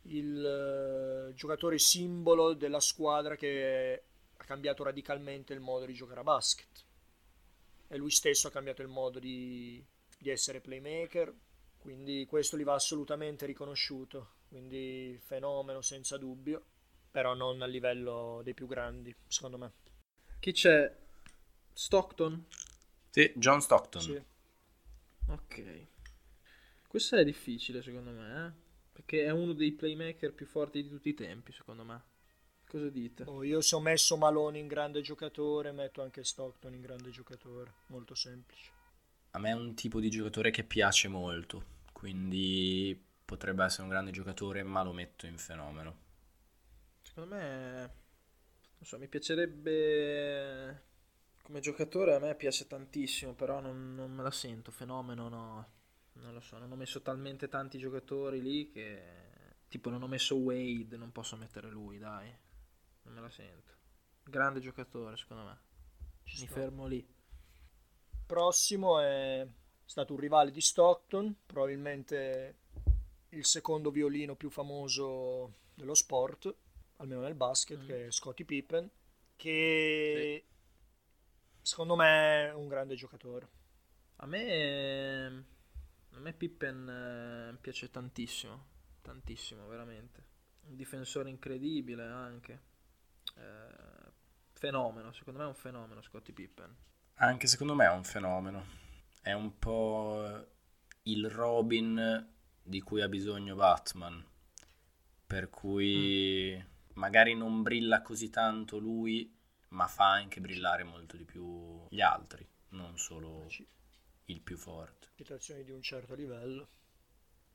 il 0.04 1.30
eh, 1.30 1.34
giocatore 1.34 1.80
simbolo 1.80 2.54
della 2.54 2.80
squadra 2.80 3.36
che 3.36 4.04
ha 4.36 4.44
cambiato 4.44 4.84
radicalmente 4.84 5.54
il 5.54 5.60
modo 5.60 5.86
di 5.86 5.94
giocare 5.94 6.20
a 6.20 6.24
basket. 6.24 6.86
e 7.88 7.98
lui 7.98 8.10
stesso 8.12 8.48
ha 8.48 8.52
cambiato 8.52 8.82
il 8.82 8.88
modo 8.88 9.20
di, 9.20 9.84
di 10.18 10.30
essere 10.30 10.62
playmaker, 10.62 11.34
quindi 11.78 12.26
questo 12.26 12.58
gli 12.58 12.64
va 12.64 12.74
assolutamente 12.74 13.46
riconosciuto, 13.46 14.38
quindi 14.48 15.20
fenomeno 15.22 15.82
senza 15.82 16.18
dubbio, 16.18 16.66
però 17.12 17.36
non 17.36 17.62
a 17.62 17.68
livello 17.68 18.42
dei 18.44 18.56
più 18.56 18.66
grandi, 18.66 19.16
secondo 19.28 19.58
me. 19.58 19.74
Chi 20.40 20.52
c'è? 20.52 20.92
Stockton? 21.72 22.46
Sì, 23.10 23.32
John 23.36 23.62
Stockton. 23.62 24.02
Sì. 24.02 24.24
Ok. 25.28 25.88
Questo 26.88 27.16
è 27.16 27.24
difficile 27.24 27.82
secondo 27.84 28.12
me, 28.12 28.46
eh? 28.46 28.63
Perché 28.94 29.26
è 29.26 29.32
uno 29.32 29.54
dei 29.54 29.74
playmaker 29.74 30.34
più 30.34 30.46
forti 30.46 30.82
di 30.82 30.88
tutti 30.88 31.10
i 31.10 31.14
tempi, 31.14 31.52
secondo 31.52 31.84
me. 31.84 32.02
Cosa 32.68 32.90
dite? 32.90 33.24
Oh, 33.24 33.44
io 33.44 33.60
se 33.62 33.76
ho 33.76 33.80
messo 33.80 34.16
Malone 34.18 34.60
in 34.60 34.68
grande 34.68 35.02
giocatore, 35.02 35.72
metto 35.72 36.02
anche 36.02 36.24
Stockton 36.24 36.74
in 36.74 36.82
grande 36.82 37.10
giocatore, 37.10 37.74
molto 37.88 38.16
semplice. 38.16 38.72
A 39.32 39.40
me 39.40 39.50
è 39.50 39.54
un 39.54 39.74
tipo 39.74 40.00
di 40.00 40.10
giocatore 40.10 40.52
che 40.52 40.64
piace 40.64 41.08
molto, 41.08 41.66
quindi 41.92 43.00
potrebbe 43.26 43.64
essere 43.64 43.84
un 43.84 43.90
grande 43.90 44.12
giocatore, 44.12 44.64
ma 44.64 44.84
lo 44.84 44.94
metto 44.94 45.26
in 45.26 45.38
fenomeno. 45.38 45.98
Secondo 47.02 47.36
me, 47.36 47.80
non 48.78 48.86
so, 48.86 48.98
mi 49.00 49.08
piacerebbe 49.08 50.84
come 51.44 51.60
giocatore, 51.60 52.16
a 52.16 52.20
me 52.20 52.36
piace 52.36 52.68
tantissimo, 52.68 53.34
però 53.34 53.60
non, 53.60 53.94
non 53.96 54.12
me 54.12 54.24
la 54.24 54.32
sento, 54.32 54.72
fenomeno 54.72 55.28
no, 55.30 55.68
non 56.14 56.34
lo 56.34 56.40
so, 56.40 56.58
non 56.58 56.72
ho 56.72 56.76
messo 56.76 57.02
talmente 57.02 57.48
tanti 57.48 57.78
giocatori 57.78 58.42
lì 58.42 58.70
che 58.70 59.22
tipo 59.68 59.90
non 59.90 60.02
ho 60.04 60.08
messo 60.08 60.36
Wade, 60.36 60.98
non 60.98 61.12
posso 61.12 61.36
mettere 61.36 61.70
lui, 61.70 61.98
dai, 61.98 62.32
non 63.04 63.14
me 63.14 63.22
la 63.22 63.30
sento. 63.30 63.72
Grande 64.24 64.60
giocatore, 64.60 65.18
secondo 65.18 65.44
me. 65.44 65.60
Ci 66.24 66.40
Mi 66.42 66.46
sto. 66.46 66.54
fermo 66.54 66.86
lì. 66.88 67.06
Prossimo 68.26 69.00
è 69.00 69.46
stato 69.86 70.14
un 70.14 70.20
rivale 70.20 70.52
di 70.52 70.62
Stockton, 70.62 71.36
probabilmente 71.46 72.58
il 73.30 73.46
secondo 73.46 73.92
violino 73.92 74.36
più 74.36 74.50
famoso 74.50 75.54
dello 75.74 75.94
sport, 75.96 76.54
almeno 76.98 77.22
nel 77.22 77.36
basket, 77.36 77.80
Mm. 77.82 77.86
che 77.86 78.06
è 78.08 78.12
Scottie 78.12 78.46
Pippen, 78.46 78.90
che 79.36 80.46
secondo 81.62 81.96
me 81.96 82.48
è 82.48 82.54
un 82.54 82.68
grande 82.68 82.96
giocatore. 82.96 83.50
A 84.18 84.26
me, 84.28 85.46
a 86.16 86.20
me 86.20 86.34
Pippen 86.34 86.90
eh, 86.90 87.58
piace 87.60 87.90
tantissimo, 87.90 88.66
tantissimo, 89.02 89.68
veramente. 89.68 90.32
Un 90.68 90.76
difensore 90.76 91.30
incredibile 91.30 92.04
anche. 92.06 92.62
Eh, 93.36 94.12
fenomeno, 94.54 95.12
secondo 95.12 95.40
me 95.40 95.46
è 95.46 95.50
un 95.50 95.56
fenomeno 95.56 96.02
Scottie 96.02 96.34
Pippen. 96.34 96.76
Anche 97.16 97.48
secondo 97.48 97.76
me 97.76 97.86
è 97.86 97.92
un 97.92 98.04
fenomeno. 98.04 98.66
È 99.22 99.34
un 99.34 99.58
po' 99.58 100.48
il 101.04 101.30
Robin 101.30 102.32
di 102.62 102.82
cui 102.82 103.02
ha 103.02 103.10
bisogno 103.10 103.56
Batman. 103.56 104.26
Per 105.26 105.50
cui 105.50 106.64
magari 106.94 107.36
non 107.36 107.64
brilla 107.64 108.02
così 108.02 108.30
tanto 108.30 108.78
lui, 108.78 109.36
ma 109.70 109.88
fa 109.88 110.12
anche 110.12 110.40
brillare 110.40 110.84
molto 110.84 111.18
di 111.18 111.26
più 111.26 111.88
gli 111.90 112.02
altri, 112.02 112.48
non 112.70 112.98
solo 112.98 113.48
il 114.26 114.42
più 114.42 114.58
forte. 114.58 115.10
Citazioni 115.16 115.64
di 115.64 115.72
un 115.72 115.82
certo 115.82 116.16
livello, 116.16 116.68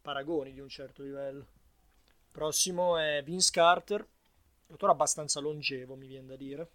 paragoni 0.01 0.53
di 0.53 0.61
un 0.61 0.69
certo 0.69 1.03
livello. 1.03 1.47
Prossimo 2.31 2.99
è 2.99 3.23
Vince 3.25 3.51
Carter, 3.51 4.07
giocatore 4.67 4.93
abbastanza 4.93 5.41
longevo, 5.41 5.97
mi 5.97 6.07
viene 6.07 6.27
da 6.27 6.37
dire. 6.37 6.71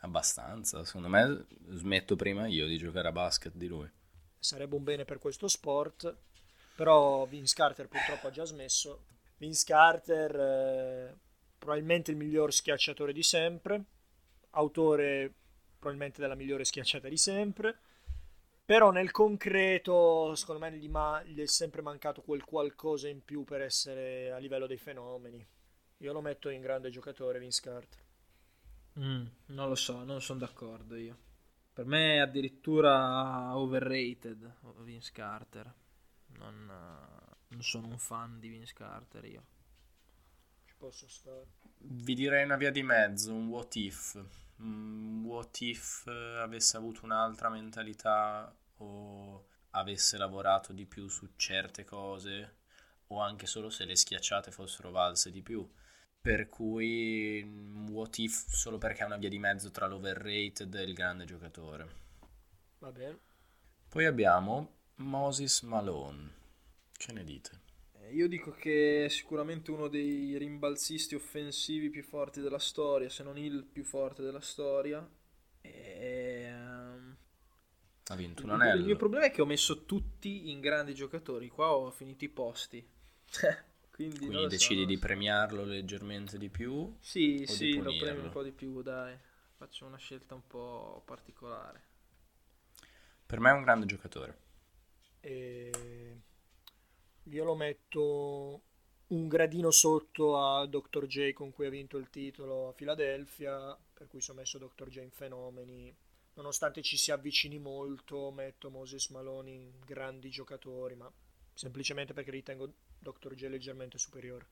Abbastanza, 0.00 0.84
secondo 0.84 1.08
me 1.08 1.46
smetto 1.70 2.16
prima 2.16 2.46
io 2.46 2.66
di 2.66 2.76
giocare 2.76 3.08
a 3.08 3.12
basket 3.12 3.54
di 3.54 3.66
lui. 3.66 3.90
sarebbe 4.38 4.76
un 4.76 4.84
bene 4.84 5.04
per 5.04 5.18
questo 5.18 5.48
sport, 5.48 6.14
però 6.76 7.24
Vince 7.26 7.54
Carter 7.54 7.88
purtroppo 7.88 8.28
ha 8.28 8.30
già 8.30 8.44
smesso. 8.44 9.06
Vince 9.38 9.64
Carter, 9.64 10.36
eh, 10.36 11.18
probabilmente 11.58 12.10
il 12.10 12.16
miglior 12.16 12.52
schiacciatore 12.52 13.12
di 13.12 13.22
sempre, 13.22 13.84
autore 14.50 15.32
probabilmente 15.78 16.20
della 16.20 16.34
migliore 16.34 16.64
schiacciata 16.64 17.08
di 17.08 17.16
sempre, 17.16 17.78
però 18.66 18.90
nel 18.90 19.12
concreto, 19.12 20.34
secondo 20.34 20.60
me, 20.60 20.76
gli, 20.76 20.88
ma- 20.90 21.22
gli 21.24 21.40
è 21.40 21.46
sempre 21.46 21.80
mancato 21.82 22.20
quel 22.22 22.44
qualcosa 22.44 23.08
in 23.08 23.24
più 23.24 23.44
per 23.44 23.62
essere 23.62 24.30
a 24.32 24.38
livello 24.38 24.66
dei 24.66 24.76
fenomeni. 24.76 25.46
Io 25.98 26.12
lo 26.12 26.20
metto 26.20 26.50
in 26.50 26.60
grande 26.60 26.90
giocatore, 26.90 27.38
Vince 27.38 27.62
Carter. 27.62 28.04
Mm, 28.98 29.26
non 29.46 29.68
lo 29.68 29.74
so, 29.74 30.02
non 30.04 30.20
sono 30.22 30.40
d'accordo 30.40 30.96
io. 30.96 31.16
Per 31.72 31.84
me 31.84 32.14
è 32.16 32.18
addirittura 32.18 33.56
overrated 33.56 34.54
Vince 34.82 35.12
Carter. 35.12 35.72
Non, 36.38 36.66
non 37.48 37.62
sono 37.62 37.86
un 37.88 37.98
fan 37.98 38.38
di 38.40 38.48
Vince 38.48 38.74
Carter 38.74 39.24
io. 39.26 39.44
Ci 40.66 40.74
posso 40.76 41.08
stare. 41.08 41.46
Vi 41.78 42.14
direi 42.14 42.44
una 42.44 42.56
via 42.56 42.70
di 42.70 42.82
mezzo, 42.82 43.32
un 43.32 43.48
what 43.48 43.74
if. 43.76 44.22
Un 44.58 45.22
what 45.24 45.60
if 45.60 46.06
eh, 46.06 46.38
avesse 46.38 46.76
avuto 46.76 47.04
un'altra 47.04 47.48
mentalità 47.48 48.54
o 48.78 49.48
avesse 49.70 50.16
lavorato 50.16 50.72
di 50.72 50.86
più 50.86 51.08
su 51.08 51.28
certe 51.36 51.84
cose 51.84 52.56
o 53.08 53.20
anche 53.20 53.46
solo 53.46 53.70
se 53.70 53.84
le 53.84 53.96
schiacciate 53.96 54.50
fossero 54.50 54.90
valse 54.90 55.30
di 55.30 55.42
più. 55.42 55.68
Per 56.20 56.48
cui 56.48 57.42
un 57.42 57.88
what 57.90 58.18
if 58.18 58.48
solo 58.48 58.78
perché 58.78 59.02
è 59.02 59.06
una 59.06 59.16
via 59.16 59.28
di 59.28 59.38
mezzo 59.38 59.70
tra 59.70 59.86
l'overrated 59.86 60.74
e 60.74 60.82
il 60.82 60.94
grande 60.94 61.24
giocatore. 61.24 62.04
Va 62.78 62.90
bene. 62.90 63.18
Poi 63.88 64.06
abbiamo 64.06 64.74
Moses 64.96 65.60
Malone. 65.62 66.34
Che 66.92 67.12
ne 67.12 67.22
dite? 67.22 67.65
Eh, 68.08 68.12
Io 68.14 68.28
dico 68.28 68.52
che 68.52 69.04
è 69.06 69.08
sicuramente 69.08 69.70
uno 69.70 69.88
dei 69.88 70.36
rimbalzisti 70.38 71.14
offensivi 71.14 71.90
più 71.90 72.02
forti 72.02 72.40
della 72.40 72.58
storia, 72.58 73.08
se 73.08 73.22
non 73.22 73.38
il 73.38 73.64
più 73.64 73.84
forte 73.84 74.22
della 74.22 74.40
storia. 74.40 75.06
E, 75.60 76.42
ehm, 76.44 77.16
Ha 78.08 78.16
vinto 78.16 78.42
un 78.46 78.50
il, 78.50 78.70
il 78.74 78.84
mio 78.84 78.96
anello. 78.96 78.96
problema 78.96 79.26
è 79.26 79.30
che 79.30 79.42
ho 79.42 79.46
messo 79.46 79.84
tutti 79.84 80.50
in 80.50 80.60
grandi 80.60 80.94
giocatori. 80.94 81.48
Qua 81.48 81.72
ho 81.74 81.90
finito 81.90 82.24
i 82.24 82.28
posti. 82.28 82.86
Quindi, 83.90 84.28
Quindi 84.28 84.46
so, 84.48 84.48
decidi 84.48 84.84
non 84.84 84.86
di 84.86 84.98
lo 84.98 85.00
so. 85.00 85.06
premiarlo 85.06 85.64
leggermente 85.64 86.36
di 86.36 86.50
più. 86.50 86.94
Sì, 86.98 87.46
sì, 87.46 87.80
lo 87.80 87.94
premio 87.94 88.22
un 88.24 88.28
po' 88.28 88.42
di 88.42 88.52
più, 88.52 88.82
dai. 88.82 89.16
Faccio 89.54 89.86
una 89.86 89.96
scelta 89.96 90.34
un 90.34 90.46
po' 90.46 91.00
particolare. 91.06 91.84
Per 93.26 93.40
me 93.40 93.50
è 93.50 93.52
un 93.52 93.62
grande 93.62 93.84
giocatore. 93.84 94.38
E 95.22 96.16
io 97.30 97.44
lo 97.44 97.54
metto 97.54 98.62
un 99.08 99.28
gradino 99.28 99.70
sotto 99.70 100.38
a 100.38 100.66
Dr. 100.66 101.06
J 101.06 101.32
con 101.32 101.52
cui 101.52 101.66
ha 101.66 101.70
vinto 101.70 101.96
il 101.96 102.10
titolo 102.10 102.68
a 102.68 102.72
Filadelfia, 102.72 103.76
per 103.92 104.08
cui 104.08 104.20
sono 104.20 104.40
messo 104.40 104.58
Dr. 104.58 104.88
J 104.88 104.98
in 104.98 105.10
fenomeni. 105.10 105.94
Nonostante 106.34 106.82
ci 106.82 106.96
si 106.96 107.10
avvicini 107.12 107.58
molto, 107.58 108.30
metto 108.30 108.70
Moses 108.70 109.08
Malone 109.08 109.50
in 109.50 109.70
grandi 109.84 110.28
giocatori, 110.28 110.94
ma 110.94 111.10
semplicemente 111.54 112.12
perché 112.12 112.30
ritengo 112.30 112.70
Dr. 112.98 113.34
J 113.34 113.46
leggermente 113.46 113.98
superiore. 113.98 114.48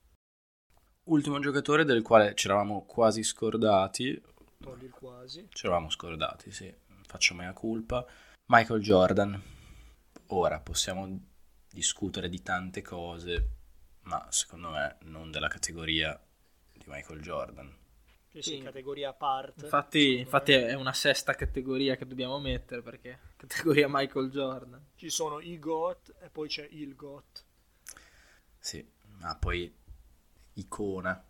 Ultimo 1.05 1.39
giocatore 1.39 1.85
del 1.85 2.03
quale 2.03 2.35
ci 2.35 2.47
eravamo 2.47 2.85
quasi 2.87 3.23
scordati. 3.23 4.21
Togli 4.59 4.85
il 4.85 4.91
quasi. 4.91 5.47
Ci 5.51 5.67
eravamo 5.67 5.91
scordati, 5.91 6.51
sì. 6.51 6.73
Faccio 7.07 7.35
mea 7.35 7.53
culpa. 7.53 8.07
Michael 8.47 8.81
Jordan. 8.81 9.43
Ora 10.29 10.61
possiamo 10.61 11.34
discutere 11.75 12.29
di 12.31 12.43
tante 12.43 12.83
cose, 12.83 13.49
ma 14.03 14.27
secondo 14.31 14.71
me 14.71 14.97
non 15.03 15.31
della 15.31 15.49
categoria 15.49 16.19
di 16.73 16.85
Michael 16.87 17.21
Jordan. 17.21 17.77
Sì, 18.29 18.43
sì, 18.43 18.59
Sì. 18.59 18.59
categoria 18.59 19.09
a 19.11 19.15
parte. 19.15 19.65
Infatti, 19.65 20.19
infatti 20.19 20.53
è 20.53 20.75
una 20.75 20.93
sesta 20.93 21.35
categoria 21.35 21.97
che 21.97 22.07
dobbiamo 22.07 22.39
mettere 22.41 22.83
perché 22.83 23.19
categoria 23.37 23.87
Michael 23.89 24.31
Jordan. 24.31 24.85
Ci 24.97 25.09
sono 25.09 25.39
i 25.39 25.61
GOT 25.61 26.17
e 26.19 26.31
poi 26.31 26.49
c'è 26.49 26.67
il 26.69 26.97
GOT. 26.97 27.45
Sì, 28.59 28.85
ma 29.19 29.37
poi 29.37 29.73
icona. 30.55 31.25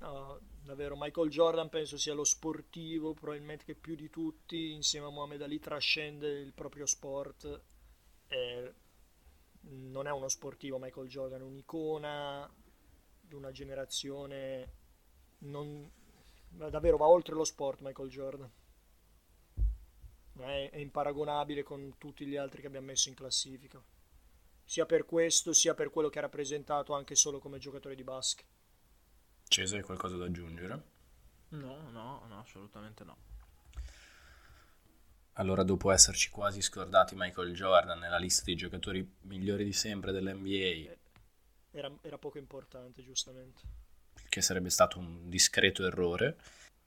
No, 0.00 0.40
davvero, 0.62 0.96
Michael 0.96 1.28
Jordan 1.30 1.68
penso 1.68 1.96
sia 1.98 2.14
lo 2.14 2.24
sportivo, 2.24 3.14
probabilmente 3.14 3.64
che 3.64 3.74
più 3.74 3.94
di 3.96 4.08
tutti, 4.10 4.72
insieme 4.72 5.06
a 5.06 5.10
Muhammad 5.10 5.42
Ali, 5.42 5.58
trascende 5.58 6.28
il 6.40 6.52
proprio 6.52 6.86
sport. 6.86 7.62
E 8.28 8.74
non 9.60 10.06
è 10.06 10.10
uno 10.10 10.28
sportivo 10.28 10.78
Michael 10.78 11.08
Jordan, 11.08 11.40
è 11.40 11.44
un'icona 11.44 12.50
di 13.20 13.34
una 13.34 13.50
generazione. 13.50 14.72
Non, 15.38 15.90
davvero 16.48 16.96
va 16.96 17.06
oltre 17.06 17.34
lo 17.34 17.44
sport 17.44 17.80
Michael 17.80 18.08
Jordan. 18.08 18.50
È, 20.38 20.70
è 20.70 20.78
imparagonabile 20.78 21.62
con 21.62 21.94
tutti 21.98 22.24
gli 22.26 22.36
altri 22.36 22.60
che 22.60 22.66
abbiamo 22.68 22.86
messo 22.86 23.08
in 23.08 23.14
classifica. 23.14 23.82
Sia 24.64 24.86
per 24.86 25.04
questo, 25.04 25.52
sia 25.52 25.74
per 25.74 25.90
quello 25.90 26.08
che 26.08 26.18
ha 26.18 26.22
rappresentato 26.22 26.92
anche 26.92 27.14
solo 27.14 27.38
come 27.38 27.58
giocatore 27.58 27.94
di 27.94 28.04
basket. 28.04 28.46
Cesare, 29.48 29.80
hai 29.80 29.84
qualcosa 29.84 30.16
da 30.16 30.26
aggiungere? 30.26 30.82
No, 31.50 31.90
no, 31.90 32.26
no, 32.26 32.38
assolutamente 32.40 33.02
no. 33.04 33.16
Allora, 35.38 35.62
dopo 35.62 35.90
esserci 35.92 36.30
quasi 36.30 36.60
scordati 36.60 37.14
Michael 37.16 37.54
Jordan 37.54 37.98
nella 37.98 38.18
lista 38.18 38.42
dei 38.44 38.56
giocatori 38.56 39.08
migliori 39.22 39.64
di 39.64 39.72
sempre 39.72 40.10
dell'NBA, 40.10 40.96
Era, 41.70 41.92
era 42.02 42.18
poco 42.18 42.38
importante, 42.38 43.02
giustamente. 43.04 43.62
che 44.28 44.40
sarebbe 44.40 44.68
stato 44.68 44.98
un 44.98 45.28
discreto 45.30 45.86
errore, 45.86 46.36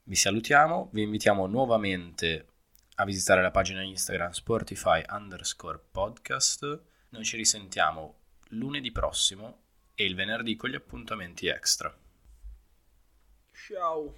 vi 0.04 0.16
salutiamo, 0.16 0.90
vi 0.92 1.04
invitiamo 1.04 1.48
nuovamente 1.48 2.48
a 2.96 3.06
visitare 3.06 3.42
la 3.42 3.52
pagina 3.52 3.82
Instagram 3.82 4.32
Sportify 4.32 5.02
underscore 5.10 5.80
podcast. 5.90 6.82
Noi 7.10 7.24
ci 7.24 7.38
risentiamo 7.38 8.20
lunedì 8.50 8.92
prossimo 8.92 9.62
e 9.96 10.04
il 10.04 10.14
venerdì 10.14 10.58
con 10.58 10.70
gli 10.70 10.76
appuntamenti 10.76 11.48
extra. 11.48 11.96
Ciao. 13.54 14.14